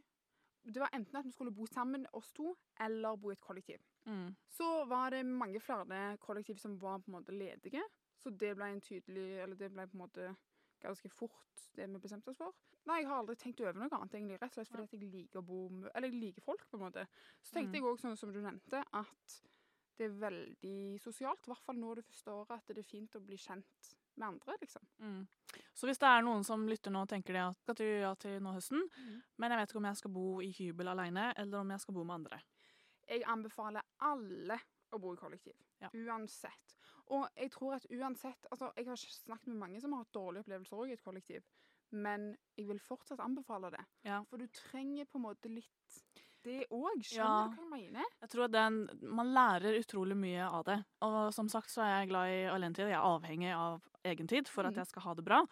det 0.63 0.81
var 0.81 0.93
enten 0.93 1.17
at 1.17 1.25
vi 1.25 1.33
skulle 1.33 1.53
bo 1.53 1.65
sammen, 1.65 2.05
oss 2.13 2.29
to, 2.37 2.53
eller 2.85 3.17
bo 3.17 3.31
i 3.31 3.35
et 3.35 3.41
kollektiv. 3.41 3.81
Mm. 4.05 4.29
Så 4.49 4.67
var 4.89 5.11
det 5.11 5.23
mange 5.25 5.59
flere 5.59 6.17
kollektiv 6.21 6.61
som 6.61 6.77
var 6.81 7.01
på 7.01 7.09
en 7.09 7.17
måte 7.17 7.35
ledige, 7.35 7.83
så 8.21 8.29
det 8.29 8.53
ble 8.53 8.67
en 8.69 8.81
tydelig 8.81 9.27
Eller 9.41 9.57
det 9.57 9.71
ble 9.73 9.87
på 9.89 9.97
en 9.97 10.03
måte 10.03 10.27
ganske 10.81 11.09
fort 11.13 11.67
det 11.75 11.88
vi 11.88 12.00
bestemte 12.03 12.31
oss 12.33 12.38
for. 12.41 12.51
Nei, 12.89 13.00
jeg 13.01 13.07
har 13.11 13.21
aldri 13.21 13.35
tenkt 13.39 13.61
over 13.61 13.77
noe 13.77 13.88
annet, 13.93 14.15
egentlig, 14.17 14.39
rett 14.41 14.51
og 14.51 14.57
slett 14.59 14.71
fordi 14.73 14.83
at 14.83 14.95
jeg 14.97 15.11
liker 15.11 15.39
å 15.39 15.45
bo 15.45 15.61
med 15.69 15.91
Eller 15.95 16.09
jeg 16.09 16.19
liker 16.19 16.41
folk, 16.45 16.65
på 16.69 16.77
en 16.79 16.83
måte. 16.88 17.07
Så 17.41 17.53
tenkte 17.53 17.71
Mm. 17.71 17.79
jeg 17.79 17.83
òg, 17.83 18.00
sånn 18.01 18.17
som 18.17 18.31
du 18.33 18.41
nevnte, 18.41 18.83
at 18.93 19.41
det 19.97 20.05
er 20.09 20.19
veldig 20.19 21.00
sosialt, 21.00 21.45
i 21.47 21.51
hvert 21.51 21.63
fall 21.63 21.75
nå 21.77 21.95
det 21.95 22.05
første 22.05 22.31
året, 22.33 22.51
at 22.57 22.67
det 22.67 22.79
er 22.79 22.89
fint 22.89 23.15
å 23.15 23.21
bli 23.25 23.38
kjent 23.38 23.91
med 24.17 24.27
andre, 24.27 24.55
liksom. 24.59 24.81
Mm. 25.00 25.27
Så 25.73 25.88
hvis 25.88 26.00
det 26.00 26.07
er 26.09 26.21
noen 26.25 26.43
som 26.43 26.67
lytter 26.67 26.91
nå 26.91 27.03
og 27.03 27.09
tenker 27.09 27.33
det 27.33 27.43
at 27.45 27.55
skal 27.61 27.75
du 27.75 27.83
ja 27.85 28.13
til 28.15 28.39
nå 28.41 28.53
høsten, 28.53 28.81
men 29.38 29.51
jeg 29.51 29.59
vet 29.59 29.69
ikke 29.69 29.77
om 29.77 29.85
jeg 29.85 29.97
skal 30.01 30.11
bo 30.11 30.41
i 30.41 30.51
hybel 30.51 30.88
aleine, 30.88 31.33
eller 31.38 31.59
om 31.59 31.69
jeg 31.69 31.79
skal 31.79 31.93
bo 31.93 32.03
med 32.03 32.15
andre. 32.15 32.41
Jeg 33.07 33.23
anbefaler 33.23 33.81
alle 34.00 34.57
å 34.91 35.00
bo 35.00 35.13
i 35.13 35.17
kollektiv. 35.17 35.53
Ja. 35.79 35.89
Uansett. 35.93 36.75
Og 37.12 37.27
jeg 37.36 37.51
tror 37.51 37.75
at 37.75 37.86
uansett 37.91 38.46
Altså, 38.51 38.72
jeg 38.77 38.86
har 38.88 38.96
snakket 38.96 39.48
med 39.51 39.58
mange 39.60 39.82
som 39.84 39.91
har 39.94 40.03
hatt 40.06 40.13
dårlige 40.15 40.46
opplevelser 40.46 40.77
òg 40.80 40.89
i 40.89 40.94
et 40.96 41.03
kollektiv, 41.03 41.44
men 41.91 42.38
jeg 42.58 42.68
vil 42.70 42.80
fortsatt 42.80 43.20
anbefale 43.20 43.72
det. 43.74 43.84
Ja. 44.08 44.22
For 44.30 44.38
du 44.39 44.48
trenger 44.48 45.06
på 45.12 45.20
en 45.20 45.25
måte 45.27 45.51
litt 45.51 45.98
det 46.44 46.63
òg. 46.72 47.03
Skjønner 47.03 47.44
Ja. 47.44 47.48
du 47.51 47.56
hva 47.62 47.77
jeg 47.77 47.91
mener? 47.91 48.06
Jeg 48.22 48.30
tror 48.30 48.48
den, 48.50 48.89
Man 49.03 49.34
lærer 49.36 49.77
utrolig 49.80 50.15
mye 50.18 50.48
av 50.50 50.63
det. 50.65 50.84
Og 51.01 51.34
som 51.34 51.48
sagt 51.50 51.70
så 51.70 51.84
er 51.84 52.00
jeg 52.00 52.10
glad 52.10 52.27
i 52.32 52.50
alenetid. 52.50 52.88
Jeg 52.89 52.98
er 52.98 53.06
avhengig 53.20 53.51
av 53.53 53.82
egentid 54.06 54.48
for 54.48 54.63
at 54.65 54.74
Mhm. 54.74 54.77
jeg 54.77 54.88
skal 54.88 55.01
ha 55.03 55.13
det 55.13 55.25
bra. 55.25 55.46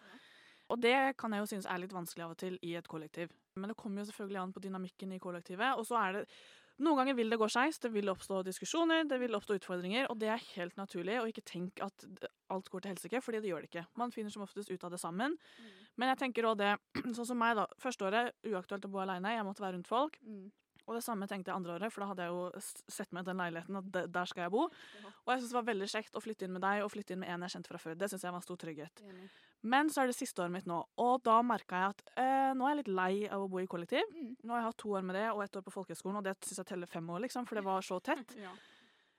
Og 0.70 0.80
det 0.80 1.16
kan 1.16 1.30
jeg 1.32 1.40
jo 1.40 1.46
synes 1.56 1.66
er 1.66 1.78
litt 1.78 1.92
vanskelig 1.92 2.24
av 2.24 2.30
og 2.30 2.38
til 2.38 2.58
i 2.62 2.74
et 2.76 2.88
kollektiv. 2.88 3.30
Men 3.56 3.68
det 3.68 3.76
kommer 3.76 4.02
jo 4.04 4.10
selvfølgelig 4.10 4.40
an 4.42 4.52
på 4.52 4.60
dynamikken 4.60 5.12
i 5.12 5.18
kollektivet. 5.18 5.76
Og 5.78 5.84
så 5.84 5.96
er 6.08 6.12
det 6.12 6.28
Noen 6.80 6.96
ganger 6.96 7.16
vil 7.18 7.32
det 7.32 7.36
gå 7.40 7.48
skeis, 7.52 7.78
det 7.82 7.90
vil 7.92 8.08
oppstå 8.08 8.40
diskusjoner, 8.46 9.04
det 9.08 9.18
vil 9.20 9.36
oppstå 9.36 9.58
utfordringer, 9.58 10.06
og 10.08 10.16
det 10.20 10.30
er 10.32 10.46
helt 10.54 10.78
naturlig. 10.80 11.18
Og 11.20 11.28
ikke 11.28 11.44
tenk 11.44 11.82
at 11.84 12.06
alt 12.50 12.70
går 12.72 12.84
til 12.84 12.94
helsike, 12.94 13.20
fordi 13.24 13.42
det 13.42 13.50
gjør 13.50 13.66
det 13.66 13.70
ikke. 13.70 13.84
Man 14.00 14.14
finner 14.14 14.32
som 14.32 14.46
oftest 14.46 14.72
ut 14.72 14.86
av 14.86 14.94
det 14.94 15.00
sammen. 15.02 15.36
Men 16.00 16.12
jeg 16.12 16.20
tenker 16.22 16.48
også 16.48 16.62
det, 16.62 16.72
sånn 17.18 17.28
som 17.32 17.40
meg 17.40 17.58
da, 17.58 17.68
første 17.82 18.08
året, 18.08 18.32
uaktuelt 18.48 18.88
å 18.88 18.92
bo 18.92 19.02
alene, 19.04 19.36
jeg 19.36 19.46
måtte 19.46 19.64
være 19.64 19.76
rundt 19.76 19.90
folk. 19.90 20.16
Mm. 20.24 20.48
Og 20.86 20.96
det 20.96 21.04
samme 21.04 21.28
tenkte 21.30 21.52
jeg 21.52 21.60
andre 21.60 21.76
året, 21.76 21.92
for 21.92 22.02
da 22.02 22.10
hadde 22.10 22.24
jeg 22.26 22.32
jo 22.34 22.64
sett 22.90 23.12
meg 23.14 23.28
den 23.28 23.38
leiligheten, 23.38 23.76
at 23.78 24.10
der 24.10 24.30
skal 24.30 24.46
jeg 24.46 24.54
bo. 24.56 24.64
Og 25.22 25.30
jeg 25.30 25.42
synes 25.42 25.52
det 25.52 25.58
var 25.60 25.68
veldig 25.68 25.88
kjekt 25.92 26.16
å 26.18 26.24
flytte 26.24 26.48
inn 26.48 26.56
med 26.56 26.64
deg, 26.64 26.82
og 26.82 26.90
flytte 26.90 27.14
inn 27.14 27.22
med 27.22 27.30
en 27.30 27.44
jeg 27.46 27.54
kjente 27.54 27.70
fra 27.70 27.82
før. 27.82 27.98
Det 28.00 28.08
synes 28.10 28.24
jeg 28.26 28.34
var 28.34 28.40
en 28.40 28.48
stor 28.48 28.58
trygghet. 28.64 29.04
Men 29.62 29.90
så 29.92 30.02
er 30.02 30.08
det 30.08 30.16
siste 30.16 30.40
året 30.40 30.54
mitt 30.54 30.68
nå, 30.68 30.78
og 31.04 31.20
da 31.26 31.36
merka 31.44 31.82
jeg 31.82 31.94
at 31.94 32.14
eh, 32.22 32.52
nå 32.56 32.64
er 32.64 32.72
jeg 32.72 32.78
litt 32.78 32.94
lei 32.96 33.12
av 33.28 33.44
å 33.44 33.48
bo 33.52 33.60
i 33.60 33.68
kollektiv. 33.68 34.06
Mm. 34.16 34.32
Nå 34.40 34.54
har 34.54 34.62
jeg 34.62 34.68
hatt 34.70 34.80
to 34.80 34.94
år 34.96 35.04
med 35.04 35.18
det, 35.18 35.26
og 35.34 35.42
ett 35.44 35.58
år 35.60 35.64
på 35.66 35.74
folkehøgskolen, 35.74 36.20
og 36.22 36.24
det 36.24 36.36
syns 36.40 36.62
jeg 36.62 36.70
teller 36.72 36.88
fem 36.88 37.10
år, 37.12 37.20
liksom, 37.26 37.48
for 37.48 37.60
det 37.60 37.66
var 37.66 37.84
så 37.84 38.00
tett. 38.08 38.32
Ja. 38.40 38.54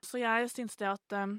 Så 0.02 0.22
jeg 0.22 0.50
syns 0.50 0.80
det 0.82 0.90
at 0.90 1.18
um, 1.22 1.38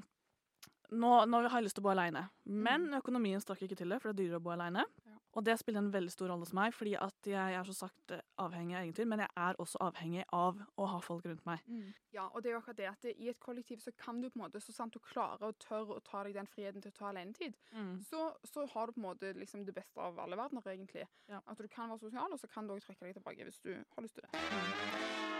nå, 0.95 1.11
nå 1.27 1.41
har 1.43 1.57
jeg 1.59 1.67
lyst 1.67 1.79
til 1.79 1.83
å 1.83 1.89
bo 1.89 1.91
aleine. 1.91 2.27
Men 2.47 2.87
økonomien 2.95 3.43
strakk 3.43 3.65
ikke 3.67 3.81
til 3.81 3.91
det, 3.91 3.99
for 3.99 4.11
det 4.11 4.15
er 4.15 4.21
dyrere 4.21 4.39
å 4.39 4.45
bo 4.45 4.53
aleine. 4.55 4.85
Mm. 5.33 5.37
Og 5.37 5.45
det 5.45 5.57
spiller 5.59 5.81
en 5.81 5.91
veldig 5.93 6.11
stor 6.13 6.29
rolle 6.29 6.45
hos 6.45 6.53
meg, 6.53 6.73
fordi 6.75 6.93
at 6.99 7.27
jeg 7.29 7.57
er 7.57 7.65
så 7.65 7.73
sagt 7.73 8.13
eh, 8.13 8.21
avhengig 8.41 8.75
av 8.77 8.83
egentyr, 8.83 9.07
men 9.09 9.23
jeg 9.23 9.31
er 9.45 9.59
også 9.61 9.81
avhengig 9.81 10.25
av 10.33 10.59
å 10.77 10.87
ha 10.91 10.99
folk 11.01 11.25
rundt 11.25 11.45
meg. 11.49 11.63
Mm. 11.67 11.93
Ja, 12.13 12.27
og 12.29 12.43
det 12.43 12.51
er 12.51 12.57
jo 12.57 12.61
akkurat 12.61 12.77
det 12.77 12.89
at 12.91 13.07
i 13.13 13.29
et 13.31 13.39
kollektiv 13.41 13.81
så 13.81 13.91
kan 13.97 14.21
du 14.21 14.29
på 14.29 14.37
en 14.37 14.45
måte, 14.45 14.61
så 14.61 14.75
sant 14.75 14.93
du 14.93 15.01
klarer 15.01 15.49
og 15.49 15.57
tør 15.63 15.95
å 15.97 15.99
ta 16.05 16.23
deg 16.27 16.37
den 16.37 16.49
friheten 16.49 16.83
til 16.83 16.93
å 16.93 16.97
ta 16.99 17.09
alenetid, 17.09 17.57
så, 18.05 18.29
så 18.45 18.67
har 18.75 18.87
du 18.87 18.95
på 18.95 19.01
en 19.01 19.07
måte 19.07 19.33
liksom 19.37 19.65
det 19.65 19.73
beste 19.75 20.01
av 20.01 20.19
alle 20.21 20.37
verdener, 20.37 20.69
egentlig. 20.75 21.07
Ja. 21.31 21.41
At 21.49 21.57
du 21.57 21.67
kan 21.67 21.89
være 21.89 22.05
sosial, 22.05 22.33
og 22.33 22.39
så 22.41 22.49
kan 22.51 22.69
du 22.69 22.75
også 22.75 22.91
trekke 22.91 23.09
deg 23.09 23.17
tilbake 23.17 23.49
hvis 23.49 23.61
du 23.65 23.73
har 23.73 24.05
lyst 24.05 24.19
til 24.19 24.27
det. 24.27 25.33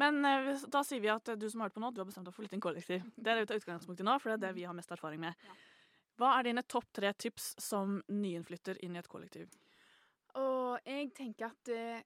Men 0.00 0.24
eh, 0.24 0.54
da 0.72 0.82
sier 0.86 1.02
vi 1.02 1.10
at 1.12 1.28
eh, 1.28 1.38
du 1.38 1.48
som 1.50 1.62
har 1.62 1.70
hørt 1.70 1.76
på 1.76 1.82
nå, 1.82 1.92
du 1.92 2.00
har 2.02 2.08
bestemt 2.08 2.28
deg 2.28 2.34
for 2.34 2.42
å 2.42 2.46
flytte 2.46 2.58
inn 2.58 2.64
kollektiv. 2.64 3.04
Det 3.16 3.28
er 3.28 3.38
det 3.38 3.46
vi 3.46 3.50
tar 3.52 3.60
utgangspunkt 3.60 4.00
i 4.02 4.06
nå, 4.06 4.16
for 4.22 4.32
det 4.32 4.38
er 4.38 4.44
det 4.48 4.56
vi 4.58 4.66
har 4.68 4.76
mest 4.76 4.92
erfaring 4.94 5.20
med. 5.22 5.46
Ja. 5.46 5.56
Hva 6.22 6.36
er 6.38 6.46
dine 6.46 6.62
topp 6.62 6.92
tre 6.94 7.10
tips 7.18 7.56
som 7.58 7.96
nyinnflytter 8.14 8.78
inn 8.86 8.94
i 8.94 9.00
et 9.00 9.10
kollektiv? 9.10 9.50
Og 10.38 10.78
jeg 10.86 11.08
tenker 11.16 11.48
at 11.48 11.70
eh, 11.74 12.04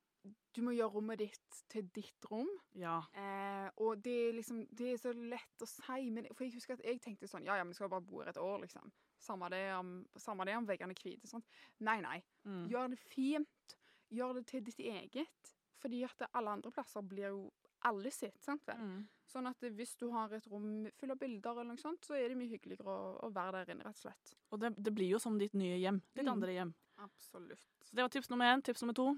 du 0.56 0.62
må 0.64 0.73
gjøre 0.73 0.94
rommet 0.94 1.20
ditt 1.20 1.58
til 1.68 1.85
ditt 1.92 2.25
rom. 2.30 2.49
Ja. 2.80 2.96
Eh, 3.12 3.66
og 3.85 4.00
det 4.04 4.14
er 4.28 4.38
liksom 4.38 4.62
Det 4.73 4.94
er 4.94 5.02
så 5.02 5.12
lett 5.12 5.62
å 5.62 5.68
si, 5.68 6.08
men 6.14 6.30
for 6.32 6.46
jeg 6.46 6.56
husker 6.56 6.78
at 6.78 6.87
jeg 6.87 7.02
tenkte 7.04 7.28
sånn 7.28 7.44
Ja, 7.44 7.58
ja, 7.61 7.66
vi 7.68 7.76
skal 7.76 7.92
bare 7.92 8.06
bo 8.08 8.23
her 8.23 8.32
et 8.32 8.40
år, 8.40 8.56
liksom. 8.64 8.88
Samme 9.20 9.50
det 9.52 9.62
om, 9.76 9.99
samme 10.16 10.49
det 10.49 10.56
om 10.56 10.68
veggene 10.68 10.96
er 10.96 11.02
hvite. 11.02 11.42
Nei, 11.85 11.99
nei. 12.00 12.16
Mm. 12.49 12.64
Gjør 12.73 12.90
det 12.94 13.02
fint. 13.04 13.76
Gjør 14.16 14.38
det 14.38 14.46
til 14.49 14.64
ditt 14.64 14.80
eget. 14.80 15.52
Fordi 15.82 16.02
at 16.08 16.28
alle 16.32 16.56
andre 16.56 16.73
plasser 16.73 17.04
blir 17.04 17.35
jo 17.35 17.46
alle 17.85 18.11
sitt. 18.11 18.42
sant 18.42 18.62
vel? 18.66 18.76
Mm. 18.78 19.09
Sånn 19.26 19.47
at 19.49 19.61
hvis 19.61 19.97
du 19.99 20.11
har 20.11 20.33
et 20.33 20.47
rom 20.47 20.87
fullt 20.97 21.11
av 21.12 21.18
bilder, 21.18 21.50
eller 21.50 21.64
noe 21.64 21.76
sånt, 21.76 22.00
så 22.06 22.14
er 22.14 22.28
det 22.28 22.37
mye 22.37 22.49
hyggeligere 22.49 22.87
å, 22.87 23.21
å 23.26 23.30
være 23.35 23.64
der 23.64 23.75
inne, 23.75 23.85
rett 23.85 23.97
og 23.97 24.02
slett. 24.06 24.35
Og 24.52 24.61
det, 24.61 24.75
det 24.78 24.95
blir 24.95 25.09
jo 25.11 25.18
som 25.18 25.38
ditt 25.38 25.54
nye 25.54 25.78
hjem. 25.78 26.00
Ditt 26.14 26.25
Mm. 26.25 26.33
andre 26.33 26.52
hjem. 26.52 26.75
Absolutt. 26.99 27.66
Så 27.83 27.95
det 27.95 28.02
var 28.02 28.09
tips 28.09 28.30
nummer 28.30 28.47
én. 28.54 28.62
Tips 28.62 28.83
nummer 28.83 28.95
to. 28.95 29.16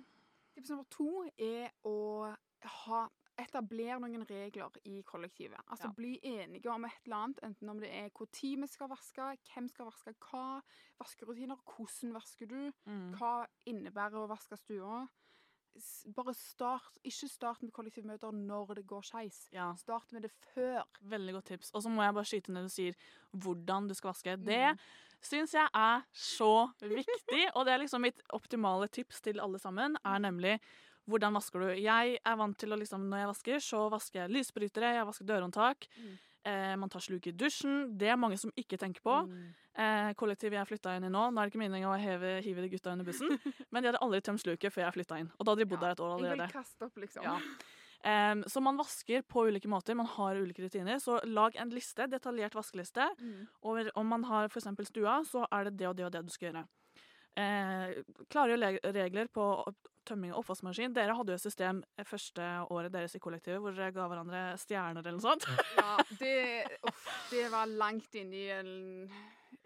Tips 0.54 0.70
nummer 0.70 0.84
to 0.90 1.28
er 1.38 1.70
å 1.84 2.34
ha 2.64 3.08
etablere 3.38 4.00
noen 4.00 4.24
regler 4.26 4.70
i 4.84 5.02
kollektivet. 5.06 5.60
Altså 5.70 5.84
Ja. 5.86 5.92
Bli 5.94 6.18
enige 6.24 6.66
om 6.72 6.84
et 6.84 6.90
eller 7.06 7.16
annet, 7.16 7.38
enten 7.44 7.68
om 7.70 7.78
det 7.78 7.88
er 7.92 8.08
tid 8.32 8.58
vi 8.58 8.66
skal 8.66 8.88
vaske, 8.88 9.36
hvem 9.54 9.68
skal 9.68 9.86
vaske 9.86 10.14
hva, 10.18 10.60
vaskerutiner, 10.98 11.56
hvordan 11.64 12.12
vasker 12.14 12.46
du, 12.48 12.72
Mm. 12.86 13.14
hva 13.14 13.46
innebærer 13.66 14.14
å 14.18 14.28
vaske 14.28 14.56
stua. 14.58 15.06
Bare 16.16 16.32
start, 16.34 16.96
ikke 17.06 17.28
start 17.30 17.60
med 17.62 17.70
kollektivmøter 17.76 18.32
når 18.34 18.74
det 18.80 18.86
går 18.88 19.04
skeis. 19.06 19.44
Ja, 19.54 19.68
Start 19.78 20.10
med 20.12 20.22
det 20.26 20.30
før. 20.54 20.82
veldig 21.00 21.34
godt 21.36 21.44
tips. 21.52 21.70
Og 21.74 21.82
så 21.84 21.92
må 21.92 22.02
jeg 22.02 22.14
bare 22.16 22.24
skyte 22.26 22.54
når 22.54 22.66
du 22.66 22.72
sier 22.72 22.96
hvordan 23.36 23.86
du 23.88 23.94
skal 23.94 24.10
vaske. 24.10 24.34
Mm. 24.40 24.44
Det 24.48 24.78
syns 25.28 25.54
jeg 25.54 25.68
er 25.74 26.02
så 26.12 26.50
viktig, 26.82 27.44
og 27.54 27.66
det 27.66 27.74
er 27.74 27.82
liksom 27.84 28.02
mitt 28.02 28.20
optimale 28.34 28.88
tips 28.88 29.20
til 29.20 29.40
alle 29.40 29.58
sammen, 29.62 29.96
er 30.04 30.18
nemlig 30.22 30.58
hvordan 31.08 31.32
vasker 31.38 31.62
du? 31.62 31.68
Jeg 31.80 32.18
er 32.20 32.36
vant 32.36 32.58
til 32.60 32.74
å 32.74 32.76
liksom, 32.76 33.06
når 33.08 33.22
jeg 33.22 33.28
vasker, 33.30 33.62
så 33.64 33.84
vasker 33.92 34.20
jeg 34.24 34.34
lysbrytere, 34.36 34.90
jeg 34.98 35.06
vasker 35.08 35.24
dørhåndtak. 35.30 35.86
Mm. 35.96 36.18
Eh, 36.46 36.74
man 36.76 36.88
tar 36.90 37.02
sluk 37.02 37.26
i 37.26 37.32
dusjen. 37.34 37.88
Det 37.98 38.08
er 38.08 38.18
mange 38.20 38.38
som 38.40 38.52
ikke 38.56 38.78
tenker 38.80 39.02
på. 39.04 39.14
Mm. 39.26 39.48
Eh, 39.78 40.10
kollektivet 40.18 40.58
jeg 40.58 40.70
flytta 40.70 40.94
inn 40.96 41.08
i 41.08 41.10
nå, 41.12 41.24
nå 41.30 41.40
er 41.40 41.48
det 41.48 41.52
ikke 41.52 41.62
meningen 41.64 41.90
å 41.90 41.96
heve, 41.98 42.38
hive 42.44 42.64
de 42.64 42.70
gutta 42.72 42.94
under 42.94 43.06
bussen, 43.06 43.34
men 43.70 43.82
de 43.82 43.90
hadde 43.90 44.02
aldri 44.04 44.20
tømt 44.26 44.42
sluket 44.42 44.74
før 44.74 44.86
jeg 44.86 44.96
flytta 45.00 45.18
inn. 45.22 45.28
Og 45.36 45.44
da 45.44 45.52
hadde 45.54 45.64
de 45.64 45.68
bodd 45.70 45.82
Ja, 45.82 45.88
der 45.88 45.98
et 45.98 46.04
år 46.06 46.14
allerede. 46.16 46.48
opp, 46.86 46.96
liksom. 47.02 47.26
Ja. 47.26 47.36
eh, 48.02 48.46
så 48.50 48.62
man 48.64 48.80
vasker 48.80 49.26
på 49.26 49.46
ulike 49.50 49.70
måter, 49.70 49.98
man 49.98 50.10
har 50.14 50.40
ulike 50.40 50.64
rutiner. 50.64 51.02
Så 51.02 51.20
lag 51.26 51.58
en 51.58 51.74
liste, 51.74 52.08
detaljert 52.10 52.56
vaskeliste. 52.58 53.10
Mm. 53.18 53.46
over 53.62 53.90
om 53.98 54.06
man 54.06 54.24
har 54.30 54.48
f.eks. 54.48 54.70
stua, 54.88 55.20
så 55.26 55.46
er 55.52 55.68
det 55.68 55.78
det 55.78 55.90
og 55.90 55.96
det 55.98 56.06
og 56.06 56.12
det 56.12 56.24
du 56.26 56.34
skal 56.34 56.52
gjøre. 56.52 56.66
Eh, 57.36 58.02
klare 58.32 58.56
regler 58.92 59.28
på 59.30 59.44
tømming 60.08 60.32
av 60.32 60.40
oppvaskmaskin. 60.40 60.94
Dere 60.96 61.14
hadde 61.14 61.34
jo 61.34 61.38
et 61.38 61.44
system 61.44 61.82
eh, 61.96 62.04
første 62.08 62.42
året 62.74 62.90
deres 62.94 63.14
i 63.14 63.20
kollektivet 63.22 63.60
hvor 63.62 63.76
dere 63.76 63.92
ga 63.94 64.06
hverandre 64.10 64.40
stjerner 64.58 65.04
eller 65.04 65.18
noe 65.18 65.26
sånt. 65.26 65.46
Ja, 65.76 65.96
det, 66.22 66.34
uff, 66.88 67.04
det 67.30 67.44
var 67.52 67.68
langt 67.70 68.14
inn 68.18 68.32
i 68.34 68.46
en, 68.56 68.72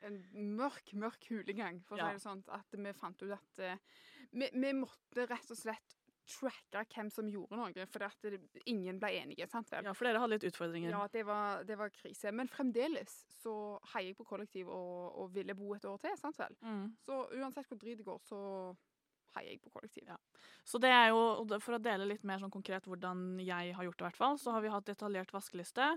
en 0.04 0.18
mørk, 0.58 0.92
mørk 0.98 1.30
hulegang, 1.30 1.80
for 1.86 1.96
å 1.96 2.02
Ja. 2.02 2.10
si 2.10 2.18
det 2.20 2.26
sånn. 2.26 2.42
At 2.52 2.76
vi 2.76 2.92
fant 2.98 3.22
ut 3.24 3.32
at 3.38 3.62
eh, 3.64 3.78
vi, 4.32 4.50
vi 4.52 4.74
måtte 4.82 5.28
rett 5.30 5.54
og 5.54 5.56
slett 5.62 5.96
tracke 6.28 6.84
hvem 6.94 7.10
som 7.12 7.28
gjorde 7.28 7.58
noe, 7.58 7.86
for 7.90 8.06
at 8.06 8.26
det, 8.26 8.38
ingen 8.70 8.98
ble 9.02 9.10
enige. 9.18 9.48
sant 9.50 9.70
vel? 9.72 9.84
Ja, 9.88 9.94
for 9.96 10.08
dere 10.08 10.22
hadde 10.22 10.36
litt 10.36 10.46
utfordringer. 10.52 10.94
Ja, 10.94 11.02
det 11.12 11.24
var, 11.28 11.64
det 11.68 11.76
var 11.80 11.92
krise. 11.94 12.32
Men 12.32 12.50
fremdeles 12.50 13.14
så 13.42 13.54
heier 13.94 14.12
jeg 14.12 14.18
på 14.20 14.28
kollektiv 14.28 14.70
og, 14.70 15.12
og 15.18 15.34
ville 15.34 15.56
bo 15.58 15.74
et 15.76 15.86
år 15.88 15.98
til. 16.02 16.16
sant 16.20 16.38
vel? 16.38 16.56
Mm. 16.62 16.86
Så 17.02 17.20
uansett 17.40 17.68
hvor 17.68 17.80
drit 17.80 18.00
det 18.00 18.06
går, 18.06 18.20
så 18.28 18.40
heier 19.36 19.54
jeg 19.54 19.62
på 19.64 19.72
kollektiv. 19.72 20.06
Ja. 20.08 20.18
Så 20.68 20.78
det 20.82 20.92
er 20.92 21.10
jo, 21.10 21.22
For 21.58 21.76
å 21.76 21.82
dele 21.82 22.08
litt 22.08 22.26
mer 22.28 22.42
sånn 22.42 22.52
konkret 22.52 22.86
hvordan 22.88 23.40
jeg 23.42 23.74
har 23.76 23.88
gjort 23.88 23.98
det, 23.98 24.04
i 24.04 24.08
hvert 24.10 24.20
fall, 24.20 24.38
så 24.40 24.54
har 24.54 24.64
vi 24.64 24.72
hatt 24.72 24.88
detaljert 24.88 25.32
vaskeliste. 25.34 25.94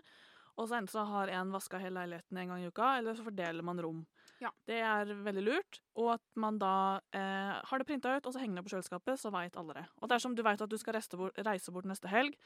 Og 0.55 0.69
så 0.69 0.77
enten 0.77 0.93
så 0.93 1.03
har 1.09 1.31
en 1.35 1.51
vaska 1.51 1.79
hele 1.81 1.99
leiligheten 1.99 2.37
en 2.39 2.53
gang 2.53 2.63
i 2.63 2.69
uka, 2.71 2.93
eller 2.99 3.17
så 3.17 3.25
fordeler 3.25 3.65
man 3.65 3.81
rom. 3.83 4.05
Ja. 4.39 4.51
Det 4.67 4.77
er 4.83 5.11
veldig 5.25 5.43
lurt. 5.43 5.81
Og 5.99 6.13
at 6.15 6.23
man 6.39 6.59
da 6.59 7.01
eh, 7.15 7.55
har 7.67 7.81
det 7.81 7.87
printa 7.87 8.15
ut, 8.15 8.25
og 8.25 8.35
så 8.35 8.41
henger 8.41 8.59
det 8.59 8.65
på 8.67 8.75
kjøleskapet, 8.75 9.19
så 9.19 9.31
veit 9.35 9.57
alle 9.59 9.75
det. 9.79 9.85
Og 10.01 10.11
dersom 10.11 10.35
du 10.35 10.43
veit 10.45 10.63
at 10.63 10.71
du 10.71 10.77
skal 10.79 10.99
bort, 11.19 11.39
reise 11.47 11.75
bort 11.75 11.87
neste 11.89 12.11
helg, 12.11 12.37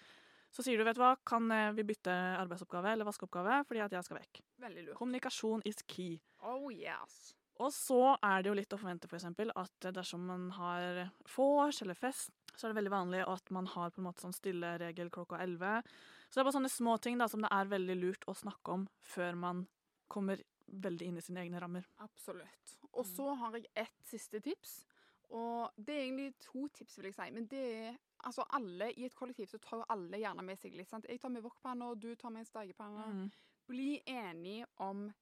så 0.50 0.66
sier 0.66 0.80
du 0.80 0.86
vet 0.86 0.98
du 0.98 1.04
hva, 1.04 1.14
kan 1.30 1.50
eh, 1.54 1.72
vi 1.78 1.86
bytte 1.86 2.14
arbeidsoppgave 2.40 2.96
eller 2.96 3.06
vaskeoppgave 3.06 3.60
fordi 3.70 3.84
at 3.86 3.94
jeg 3.94 4.08
skal 4.08 4.18
vekk. 4.18 4.42
Veldig 4.66 4.86
lurt. 4.88 4.98
Kommunikasjon 4.98 5.62
is 5.70 5.84
key. 5.86 6.18
Oh 6.42 6.72
yes. 6.74 7.36
Og 7.60 7.74
så 7.76 8.16
er 8.24 8.42
det 8.42 8.50
jo 8.50 8.56
litt 8.58 8.74
å 8.74 8.80
forvente 8.80 9.10
for 9.12 9.20
eksempel, 9.20 9.52
at 9.60 9.90
dersom 9.94 10.24
man 10.30 10.48
har 10.56 11.10
vors 11.36 11.82
eller 11.84 11.98
fest, 11.98 12.32
så 12.56 12.66
er 12.66 12.72
det 12.72 12.80
veldig 12.80 12.94
vanlig 12.94 13.26
at 13.28 13.52
man 13.54 13.68
har 13.70 13.92
på 13.92 14.02
en 14.02 14.08
måte 14.08 14.24
sånn 14.24 14.36
stille 14.36 14.78
regel 14.80 15.12
klokka 15.14 15.42
11. 15.44 15.84
Så 16.30 16.38
det 16.38 16.42
er 16.44 16.48
bare 16.52 16.58
sånne 16.60 16.70
små 16.72 16.98
ting 17.02 17.18
da, 17.18 17.28
som 17.28 17.42
det 17.42 17.50
er 17.52 17.66
veldig 17.72 17.96
lurt 18.00 18.26
å 18.30 18.36
snakke 18.38 18.72
om 18.76 18.88
før 19.02 19.36
man 19.36 19.64
kommer 20.08 20.42
veldig 20.70 21.08
inn 21.08 21.18
i 21.18 21.22
sine 21.26 21.42
egne 21.42 21.60
rammer. 21.62 21.86
Absolutt. 22.00 22.76
Og 22.94 23.06
Mm. 23.06 23.16
så 23.16 23.36
har 23.38 23.52
jeg 23.58 23.66
ett 23.76 24.04
siste 24.06 24.40
tips. 24.42 24.86
Og 25.32 25.72
det 25.78 25.90
er 25.96 26.04
egentlig 26.06 26.34
to 26.40 26.68
tips, 26.70 26.98
vil 26.98 27.06
jeg 27.06 27.14
si. 27.16 27.30
Men 27.32 27.46
det 27.48 27.64
er 27.88 27.98
altså 28.26 28.44
alle 28.52 28.92
i 28.98 29.06
et 29.06 29.16
kollektiv 29.16 29.48
så 29.48 29.60
tar 29.62 29.78
jo 29.80 29.86
alle 29.90 30.18
gjerne 30.18 30.44
med 30.44 30.58
seg 30.60 30.74
litt. 30.76 30.88
sant? 30.90 31.06
Jeg 31.10 31.20
tar 31.22 31.30
med 31.30 31.44
wokpanne, 31.44 31.84
og 31.90 32.00
du 32.00 32.16
tar 32.16 32.30
med 32.32 32.40
en 32.40 32.46
stekepanne. 32.46 33.06
Mm. 33.14 33.32
Bli 33.68 34.02
enige 34.08 34.66
om 34.80 35.14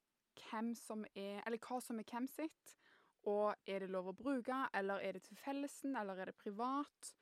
hvem 0.51 0.75
som 0.75 1.05
er, 1.15 1.41
eller 1.45 1.57
hva 1.57 1.81
som 1.81 1.99
er 1.99 2.03
hvem 2.03 2.27
sitt. 2.29 2.75
Og 3.25 3.55
er 3.67 3.79
det 3.79 3.89
lov 3.89 4.07
å 4.07 4.15
bruke, 4.15 4.69
eller 4.73 4.99
er 5.01 5.13
det 5.13 5.23
til 5.23 5.35
fellesen, 5.37 5.95
eller 5.99 6.19
er 6.21 6.25
det 6.25 6.37
privat? 6.37 7.13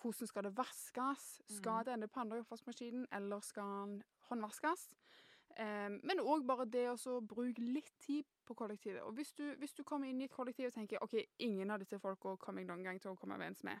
Hvordan 0.00 0.26
skal 0.28 0.42
det 0.44 0.54
vaskes? 0.56 1.40
Skal 1.48 1.82
Mm. 1.82 1.84
denne 1.84 2.08
panna 2.08 2.36
i 2.36 2.40
oppvaskmaskinen, 2.40 3.06
eller 3.12 3.40
skal 3.40 3.62
den 3.86 4.02
håndvaskes? 4.30 4.88
Um, 5.60 6.00
men 6.02 6.18
òg 6.18 6.46
bare 6.46 6.64
det 6.64 6.86
å 6.88 7.20
bruke 7.20 7.58
litt 7.60 7.90
tid 8.00 8.24
på 8.46 8.54
kollektivet. 8.56 9.02
Og 9.02 9.12
hvis 9.14 9.34
du, 9.34 9.54
hvis 9.56 9.74
du 9.74 9.82
kommer 9.84 10.08
inn 10.08 10.20
i 10.20 10.24
et 10.24 10.30
kollektiv 10.32 10.66
og 10.66 10.72
tenker 10.72 11.02
ok, 11.02 11.14
ingen 11.40 11.70
av 11.70 11.78
disse 11.78 11.98
folka 12.00 12.36
kommer 12.38 12.60
jeg 12.62 12.68
noen 12.68 12.82
gang 12.82 12.98
til 13.00 13.10
å 13.12 13.18
komme 13.18 13.34
overens 13.36 13.62
med, 13.62 13.78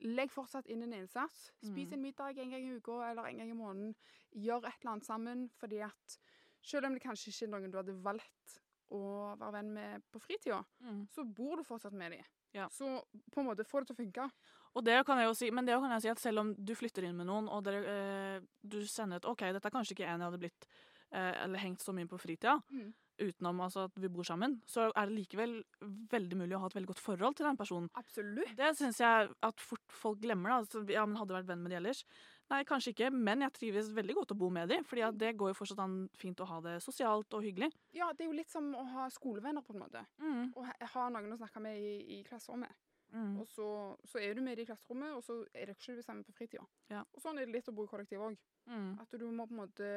legg 0.00 0.30
fortsatt 0.30 0.66
inn 0.66 0.82
en 0.82 0.92
innsats. 0.94 1.50
Spis 1.62 1.88
Mm. 1.90 1.92
en 1.92 2.02
middag 2.02 2.38
en 2.38 2.50
gang 2.50 2.64
i 2.64 2.76
uka 2.76 3.10
eller 3.10 3.26
en 3.26 3.36
gang 3.36 3.50
i 3.50 3.54
måneden. 3.54 3.94
Gjør 4.34 4.64
et 4.66 4.74
eller 4.80 4.92
annet 4.92 5.04
sammen, 5.04 5.50
fordi 5.60 5.80
at 5.84 6.18
selv 6.62 6.86
om 6.86 6.94
det 6.94 7.02
kanskje 7.02 7.28
ikke 7.28 7.42
er 7.42 7.50
noen 7.60 7.70
du 7.70 7.76
hadde 7.76 8.02
valgt 8.02 8.60
å 8.90 9.36
være 9.38 9.52
venn 9.52 9.74
med 9.74 10.02
på 10.10 10.20
fritida, 10.20 10.64
Mm. 10.82 11.06
så 11.10 11.24
bor 11.34 11.56
du 11.56 11.62
fortsatt 11.64 11.92
med 11.92 12.12
dem. 12.12 12.24
Ja. 12.54 12.68
Så 12.68 13.04
på 13.30 13.40
en 13.40 13.46
måte 13.46 13.64
få 13.66 13.80
det 13.80 13.88
til 13.88 13.96
å 13.96 14.04
funke. 14.12 14.30
Og 14.74 14.82
det 14.84 15.04
kan 15.06 15.18
jeg 15.18 15.28
jo 15.28 15.34
si, 15.38 15.50
men 15.54 15.64
det 15.68 15.76
kan 15.78 15.90
jeg 15.94 16.02
si 16.02 16.08
at 16.10 16.18
selv 16.18 16.40
om 16.42 16.54
du 16.58 16.74
flytter 16.74 17.04
inn 17.06 17.16
med 17.16 17.26
noen, 17.30 17.46
og 17.48 17.62
dere, 17.62 17.84
eh, 17.86 18.40
du 18.62 18.80
sender 18.90 19.16
et 19.22 19.24
OK, 19.30 19.44
dette 19.54 19.66
er 19.70 19.70
kanskje 19.70 19.94
ikke 19.94 20.08
en 20.08 20.18
jeg 20.20 20.26
hadde 20.30 20.40
blitt 20.42 20.66
eh, 21.14 21.44
eller 21.44 21.58
hengt 21.62 21.80
så 21.84 21.94
mye 21.94 22.08
på 22.10 22.18
fritida, 22.18 22.56
Mm. 22.74 22.92
utenom 23.22 23.60
altså, 23.62 23.84
at 23.86 23.94
vi 24.02 24.08
bor 24.10 24.24
sammen, 24.26 24.56
så 24.66 24.88
er 24.90 25.06
det 25.06 25.14
likevel 25.14 25.62
veldig 26.10 26.36
mulig 26.40 26.56
å 26.56 26.58
ha 26.64 26.66
et 26.66 26.74
veldig 26.74 26.88
godt 26.90 26.98
forhold 27.04 27.36
til 27.38 27.46
den 27.46 27.56
personen. 27.56 27.88
Absolutt. 27.94 28.56
Det 28.58 28.72
syns 28.76 28.98
jeg 28.98 29.28
at 29.46 29.60
fort 29.62 29.84
folk 29.94 30.18
glemmer. 30.18 30.50
da. 30.50 30.56
Altså, 30.64 30.82
ja, 30.90 31.04
men 31.06 31.16
hadde 31.20 31.36
vært 31.36 31.46
venn 31.46 31.62
med 31.62 31.70
de 31.70 31.76
ellers. 31.78 32.02
Nei, 32.50 32.64
kanskje 32.66 32.90
ikke, 32.92 33.12
men 33.14 33.40
jeg 33.46 33.52
trives 33.54 33.92
veldig 33.94 34.14
godt 34.18 34.32
å 34.34 34.36
bo 34.36 34.50
med 34.50 34.68
dem. 34.68 34.82
fordi 34.84 35.02
at 35.06 35.16
det 35.16 35.36
går 35.38 35.52
jo 35.54 35.54
fortsatt 35.60 35.78
an 35.84 36.08
fint 36.18 36.42
å 36.42 36.48
ha 36.50 36.58
det 36.60 36.82
sosialt 36.82 37.32
og 37.38 37.42
hyggelig. 37.46 37.70
Ja, 37.94 38.10
det 38.12 38.26
er 38.26 38.32
jo 38.32 38.36
litt 38.36 38.50
som 38.50 38.74
å 38.74 38.82
ha 38.96 39.06
skolevenner, 39.08 39.62
på 39.62 39.72
en 39.76 39.80
måte. 39.86 40.02
Mm, 40.18 40.50
Og 40.56 40.66
ha 40.66 41.08
noen 41.08 41.32
å 41.32 41.38
snakke 41.38 41.62
med 41.62 41.78
i, 41.78 42.18
i 42.18 42.24
klasserommet. 42.24 42.74
Mm. 43.14 43.36
Og 43.40 43.46
så, 43.48 43.68
så 44.10 44.20
er 44.20 44.34
du 44.34 44.42
med 44.44 44.58
i 44.58 44.66
klasserommet, 44.68 45.14
og 45.16 45.22
så 45.24 45.40
er 45.54 45.70
dere 45.70 45.78
ikke 45.78 45.96
det 46.00 46.04
samme 46.06 46.26
på 46.26 46.34
fritida. 46.36 46.66
Ja. 46.92 47.04
Og 47.14 47.22
sånn 47.22 47.38
er 47.38 47.46
det 47.46 47.54
litt 47.56 47.70
å 47.70 47.76
bo 47.76 47.86
i 47.86 47.90
kollektiv 47.90 48.26
òg. 48.26 48.36
Mm. 48.66 48.90
At 49.00 49.14
du 49.20 49.24
må 49.30 49.46
på 49.46 49.54
en 49.56 49.62
måte 49.64 49.94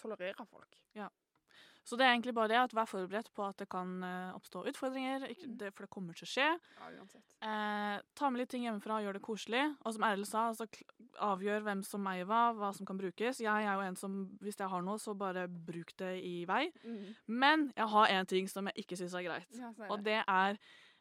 tolerere 0.00 0.46
folk. 0.50 0.80
Så 1.84 1.98
det 2.00 2.06
er 2.06 2.14
egentlig 2.14 2.32
bare 2.32 2.48
det 2.48 2.56
at 2.56 2.72
vær 2.72 2.86
forberedt 2.88 3.26
på 3.36 3.44
at 3.44 3.58
det 3.60 3.66
kan 3.68 3.90
eh, 4.02 4.30
oppstå 4.38 4.62
utfordringer, 4.70 5.26
Mm. 5.44 5.56
det, 5.60 5.68
for 5.74 5.84
det 5.84 5.90
kommer 5.92 6.16
til 6.16 6.24
å 6.24 6.30
skje. 6.30 6.46
Ja, 6.78 6.86
uansett. 6.96 7.34
Eh, 7.44 8.00
ta 8.16 8.30
med 8.30 8.40
litt 8.40 8.48
ting 8.54 8.64
hjemmefra 8.64 8.96
og 8.96 9.04
gjør 9.04 9.18
det 9.18 9.22
koselig. 9.26 9.64
Og 9.84 9.92
som 9.92 10.06
Erlend 10.08 10.26
sa, 10.30 10.46
altså, 10.48 10.64
avgjør 11.20 11.60
hvem 11.66 11.82
som 11.84 12.08
eier 12.08 12.24
hva, 12.24 12.54
hva 12.56 12.70
som 12.74 12.88
kan 12.88 12.96
brukes. 12.96 13.42
Jeg 13.44 13.68
er 13.68 13.74
jo 13.76 13.84
en 13.84 13.96
som, 14.00 14.16
hvis 14.40 14.56
jeg 14.56 14.72
har 14.72 14.82
noe, 14.86 14.96
så 14.98 15.12
bare 15.14 15.44
bruk 15.48 15.92
det 16.00 16.14
i 16.24 16.46
vei. 16.48 16.70
Mm. 16.86 17.14
Men 17.28 17.66
jeg 17.76 17.92
har 17.92 18.16
én 18.16 18.26
ting 18.32 18.48
som 18.48 18.72
jeg 18.72 18.86
ikke 18.86 18.96
syns 19.02 19.14
er 19.20 19.28
greit. 19.28 19.52
Ja, 19.60 19.74
det. 19.76 19.90
Og 19.92 20.02
det 20.08 20.22
er 20.24 20.56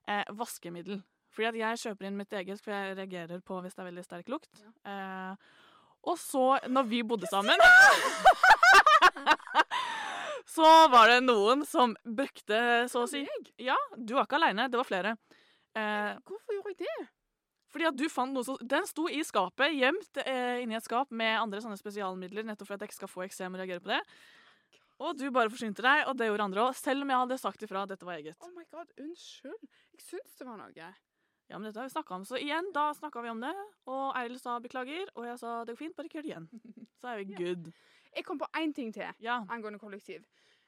eh, 0.07 0.25
vaskemiddel. 0.35 0.99
Fordi 1.33 1.49
at 1.49 1.57
jeg 1.57 1.81
kjøper 1.83 2.07
inn 2.09 2.17
mitt 2.19 2.33
eget, 2.37 2.61
for 2.61 2.73
jeg 2.75 2.97
reagerer 2.99 3.41
på 3.45 3.57
hvis 3.63 3.73
det 3.73 3.81
er 3.83 3.89
veldig 3.89 4.05
sterk 4.05 4.29
lukt. 4.29 4.63
Eh, 4.85 5.33
og 6.03 6.17
så, 6.19 6.43
når 6.67 6.87
vi 6.91 6.99
bodde 7.07 7.29
sammen 7.31 7.57
Så 10.53 10.67
var 10.91 11.07
det 11.09 11.21
noen 11.23 11.63
som 11.65 11.95
brukte, 12.03 12.59
så 12.91 13.05
å 13.05 13.09
si 13.09 13.23
Ja, 13.63 13.77
du 13.97 14.13
var 14.17 14.27
ikke 14.27 14.37
aleine, 14.37 14.67
det 14.69 14.77
var 14.77 14.85
flere. 14.87 15.15
Eh, 15.73 16.13
Hvorfor 16.27 16.57
gjorde 16.57 16.75
jeg 16.75 16.85
det? 16.85 17.09
fordi 17.73 17.87
at 17.89 17.97
du 17.97 18.03
fant 18.11 18.29
noe 18.35 18.45
som 18.45 18.59
Den 18.61 18.85
sto 18.85 19.07
i 19.09 19.23
skapet, 19.25 19.73
gjemt 19.73 20.19
eh, 20.21 20.61
inni 20.61 20.77
et 20.77 20.85
skap 20.85 21.09
med 21.09 21.39
andre 21.39 21.57
sånne 21.63 21.79
spesialmidler, 21.79 22.45
nettopp 22.45 22.69
for 22.69 22.77
at 22.77 22.83
jeg 22.85 22.91
ikke 22.91 22.99
skal 23.01 23.09
få 23.09 23.23
eksem 23.25 23.55
og 23.55 23.63
reagere 23.63 23.81
på 23.81 23.89
det. 23.89 24.01
Og 25.01 25.17
du 25.17 25.25
bare 25.33 25.49
forsynte 25.49 25.81
deg, 25.81 26.03
og 26.05 26.19
det 26.19 26.27
gjorde 26.29 26.45
andre 26.45 26.67
òg, 26.67 26.77
selv 26.77 27.01
om 27.01 27.09
jeg 27.09 27.23
hadde 27.23 27.39
sagt 27.41 27.65
ifra 27.65 27.81
at 27.83 27.95
dette 27.95 28.05
var 28.05 28.19
eget. 28.21 28.37
Oh 28.45 28.51
my 28.53 28.67
god, 28.69 28.93
unnskyld. 29.01 29.57
Jeg 29.97 30.05
syns 30.05 30.37
det 30.37 30.45
var 30.47 30.61
noe. 30.61 30.91
Ja, 31.49 31.57
men 31.59 31.67
dette 31.67 31.79
har 31.79 31.87
vi 31.89 31.93
snakket 31.93 32.11
om. 32.15 32.23
Så 32.25 32.37
igjen, 32.39 32.71
da 32.73 32.93
snakka 32.93 33.21
vi 33.21 33.29
om 33.29 33.41
det, 33.43 33.53
og 33.85 34.15
Eiril 34.17 34.39
sa 34.39 34.59
beklager, 34.63 35.09
og 35.15 35.25
jeg 35.27 35.39
sa 35.39 35.63
det 35.65 35.75
går 35.75 35.81
fint, 35.83 35.95
bare 35.95 36.05
ikke 36.09 36.21
gjør 36.21 36.23
det 36.23 36.31
igjen. 36.31 36.47
Så 37.01 37.07
er 37.11 37.17
vi 37.23 37.31
Ja. 37.33 37.37
good. 37.37 37.71
Jeg 38.15 38.25
kom 38.25 38.39
på 38.39 38.47
én 38.55 38.73
ting 38.73 38.93
til 38.93 39.09
Ja. 39.19 39.41
angående 39.49 39.79
kollektiv. 39.79 40.23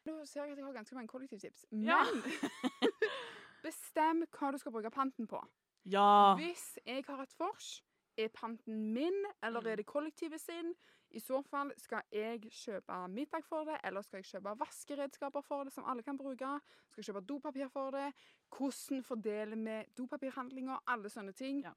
Nå 0.06 0.26
ser 0.26 0.44
jeg 0.44 0.52
at 0.52 0.58
jeg 0.58 0.66
har 0.66 0.74
ganske 0.74 0.96
mange 0.96 1.08
kollektivtips. 1.08 1.66
Men 1.72 1.84
Ja. 1.88 2.04
bestem 3.66 4.26
hva 4.32 4.52
du 4.52 4.58
skal 4.62 4.72
bruke 4.76 4.92
panten 4.94 5.28
på. 5.28 5.40
Ja. 5.86 6.36
Hvis 6.38 6.78
jeg 6.86 7.06
har 7.08 7.22
et 7.24 7.34
vors, 7.40 7.82
er 8.18 8.28
panten 8.30 8.94
min, 8.94 9.26
eller 9.44 9.62
Mm. 9.62 9.68
er 9.72 9.76
det 9.76 9.86
kollektivet 9.86 10.40
sin? 10.42 10.74
I 11.16 11.22
så 11.24 11.40
fall 11.48 11.72
skal 11.80 12.04
jeg 12.12 12.50
kjøpe 12.52 12.98
middag 13.08 13.46
for 13.48 13.68
det, 13.70 13.78
eller 13.88 14.04
skal 14.04 14.20
jeg 14.20 14.34
kjøpe 14.34 14.56
vaskeredskaper 14.60 15.46
for 15.48 15.64
det, 15.64 15.72
som 15.74 15.88
alle 15.88 16.04
kan 16.04 16.20
bruke? 16.20 16.58
Skal 16.92 17.02
jeg 17.02 17.10
kjøpe 17.10 17.26
dopapir 17.30 17.72
for 17.72 17.96
det? 17.96 18.10
Hvordan 18.52 19.04
fordeler 19.04 19.56
vi 19.56 19.78
dopapirhandlinger? 19.96 20.84
Alle 20.92 21.12
sånne 21.12 21.32
ting. 21.36 21.64
Ja. 21.64 21.72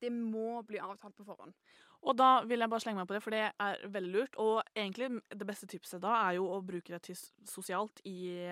Det 0.00 0.10
må 0.12 0.62
bli 0.66 0.80
avtalt 0.80 1.14
på 1.14 1.26
forhånd. 1.26 1.54
Og 2.02 2.16
da 2.18 2.42
vil 2.48 2.64
jeg 2.64 2.70
bare 2.72 2.82
slenge 2.82 2.98
meg 2.98 3.08
på 3.10 3.14
det, 3.14 3.22
for 3.22 3.34
det 3.34 3.42
er 3.46 3.82
veldig 3.94 4.12
lurt. 4.16 4.38
Og 4.42 4.58
egentlig 4.74 5.12
det 5.30 5.46
beste 5.46 5.68
tipset 5.70 6.02
da 6.02 6.16
er 6.24 6.38
jo 6.40 6.48
å 6.50 6.58
bruke 6.66 6.94
det 6.96 7.02
til 7.06 7.18
sosialt 7.46 8.02
i, 8.08 8.42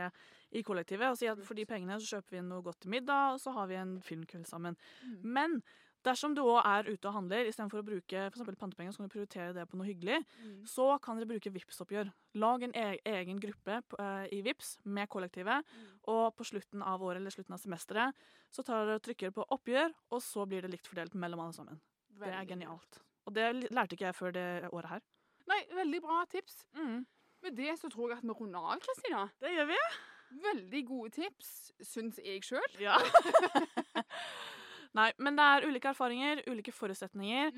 i 0.55 0.63
kollektivet. 0.67 1.11
Og 1.11 1.19
si 1.19 1.27
at 1.31 1.41
for 1.43 1.59
de 1.59 1.67
pengene 1.67 1.99
så 1.99 2.17
kjøper 2.17 2.37
vi 2.37 2.45
noe 2.47 2.63
godt 2.63 2.85
til 2.85 2.95
middag, 2.95 3.35
og 3.35 3.43
så 3.43 3.57
har 3.57 3.71
vi 3.73 3.81
en 3.81 3.97
filmkveld 4.07 4.47
sammen. 4.47 4.79
Mm. 5.03 5.17
Men 5.35 5.59
dersom 6.07 6.35
du 6.37 6.41
òg 6.43 6.61
er 6.65 6.89
ute 6.89 7.09
og 7.09 7.17
handler, 7.17 7.49
istedenfor 7.49 7.83
å 7.83 7.87
bruke 7.87 8.25
for 8.35 8.59
pantepenger, 8.63 8.95
så 8.95 9.03
kan 9.03 9.11
du 9.11 9.15
prioritere 9.15 9.55
det 9.57 9.67
på 9.69 9.79
noe 9.79 9.89
hyggelig. 9.89 10.21
Mm. 10.41 10.57
Så 10.69 10.87
kan 11.05 11.19
dere 11.19 11.29
bruke 11.31 11.53
vips 11.55 11.83
oppgjør 11.85 12.11
Lag 12.41 12.63
en 12.63 12.75
e 12.79 12.87
egen 13.11 13.41
gruppe 13.43 13.81
eh, 13.99 14.27
i 14.37 14.41
Vips 14.47 14.77
med 14.85 15.11
kollektivet. 15.11 15.67
Og 16.13 16.35
på 16.39 16.47
slutten 16.47 16.85
av 16.87 17.03
året 17.03 17.19
eller 17.19 17.35
slutten 17.35 17.57
av 17.57 17.63
semesteret 17.63 18.27
så 18.55 18.63
tar 18.63 18.85
dere 18.87 19.01
og 19.01 19.07
trykker 19.07 19.35
på 19.35 19.47
oppgjør, 19.57 19.95
og 20.15 20.23
så 20.23 20.47
blir 20.47 20.63
det 20.63 20.73
likt 20.75 20.91
fordelt 20.91 21.17
mellom 21.19 21.43
alle 21.45 21.57
sammen. 21.57 21.81
Det 22.21 22.31
er 22.31 22.47
genialt. 22.47 23.01
Og 23.27 23.35
det 23.35 23.49
lærte 23.71 23.97
ikke 23.97 24.09
jeg 24.09 24.19
før 24.19 24.37
det 24.37 24.47
året 24.71 24.95
her. 24.95 25.03
Nei, 25.51 25.61
veldig 25.75 26.01
bra 26.05 26.23
tips. 26.31 26.63
Mm. 26.79 27.03
Med 27.43 27.57
det 27.57 27.75
så 27.81 27.91
tror 27.91 28.11
jeg 28.11 28.21
at 28.21 28.27
vi 28.27 28.37
runder 28.37 28.73
av, 28.73 28.81
Kristina. 28.85 29.27
Det 29.41 29.53
gjør 29.55 29.71
vi. 29.73 29.79
Veldig 30.31 30.81
gode 30.87 31.11
tips, 31.17 31.73
syns 31.83 32.21
jeg 32.23 32.45
sjøl. 32.47 32.77
Ja. 32.79 32.99
Nei, 34.99 35.11
men 35.23 35.39
det 35.39 35.47
er 35.47 35.67
ulike 35.71 35.93
erfaringer, 35.93 36.43
ulike 36.51 36.75
forutsetninger. 36.75 37.53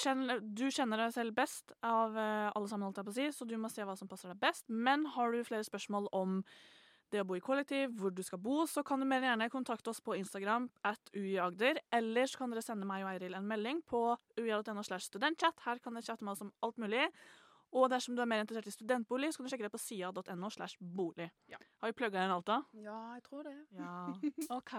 Kjenn, 0.00 0.24
du 0.42 0.64
kjenner 0.74 1.04
deg 1.04 1.12
selv 1.14 1.36
best 1.36 1.70
av 1.86 2.16
eh, 2.18 2.48
alle 2.50 2.66
sammen, 2.70 2.88
holdt 2.88 2.98
jeg 2.98 3.06
på 3.06 3.12
å 3.12 3.18
si, 3.20 3.26
så 3.36 3.46
du 3.46 3.54
må 3.62 3.70
se 3.70 3.84
hva 3.86 3.94
som 3.98 4.08
passer 4.10 4.32
deg 4.32 4.40
best. 4.42 4.66
Men 4.66 5.06
har 5.14 5.30
du 5.30 5.44
flere 5.46 5.66
spørsmål 5.66 6.08
om 6.16 6.40
det 7.14 7.20
å 7.22 7.26
bo 7.28 7.36
i 7.38 7.44
kollektiv, 7.44 7.92
hvor 8.00 8.10
du 8.10 8.22
skal 8.26 8.40
bo, 8.42 8.64
så 8.66 8.82
kan 8.82 8.98
du 8.98 9.06
mer 9.06 9.22
gjerne 9.22 9.46
kontakte 9.52 9.92
oss 9.92 10.02
på 10.02 10.16
Instagram 10.18 10.66
at 10.90 11.12
uiagder. 11.14 11.78
Eller 11.94 12.26
så 12.26 12.40
kan 12.40 12.50
dere 12.50 12.64
sende 12.66 12.88
meg 12.88 13.04
og 13.04 13.12
Eiril 13.12 13.38
en 13.38 13.46
melding 13.46 13.84
på 13.86 14.02
uia.no 14.40 14.82
slash 14.82 15.06
studentchat. 15.06 15.62
Her 15.68 15.78
kan 15.84 15.94
dere 15.94 16.08
chatte 16.08 16.26
med 16.26 16.34
oss 16.34 16.42
om 16.42 16.50
alt 16.66 16.82
mulig. 16.82 17.06
Og 17.76 17.88
dersom 17.92 18.16
du 18.16 18.22
er 18.22 18.30
mer 18.30 18.42
interessert 18.42 18.70
i 18.70 18.74
studentbolig, 18.74 19.32
så 19.32 19.38
kan 19.38 19.46
du 19.46 19.54
sjekke 19.54 19.66
det 19.68 19.74
på 19.74 19.82
sia.no. 19.82 20.50
slash 20.50 20.78
bolig. 20.80 21.30
Ja. 21.50 21.58
Har 21.82 21.92
vi 21.92 21.98
plugga 21.98 22.24
inn 22.24 22.34
alt 22.34 22.46
da? 22.48 22.60
Ja, 22.78 22.98
jeg 23.18 23.26
tror 23.26 23.46
det. 23.46 23.56
Ja, 23.78 23.96
OK. 24.58 24.74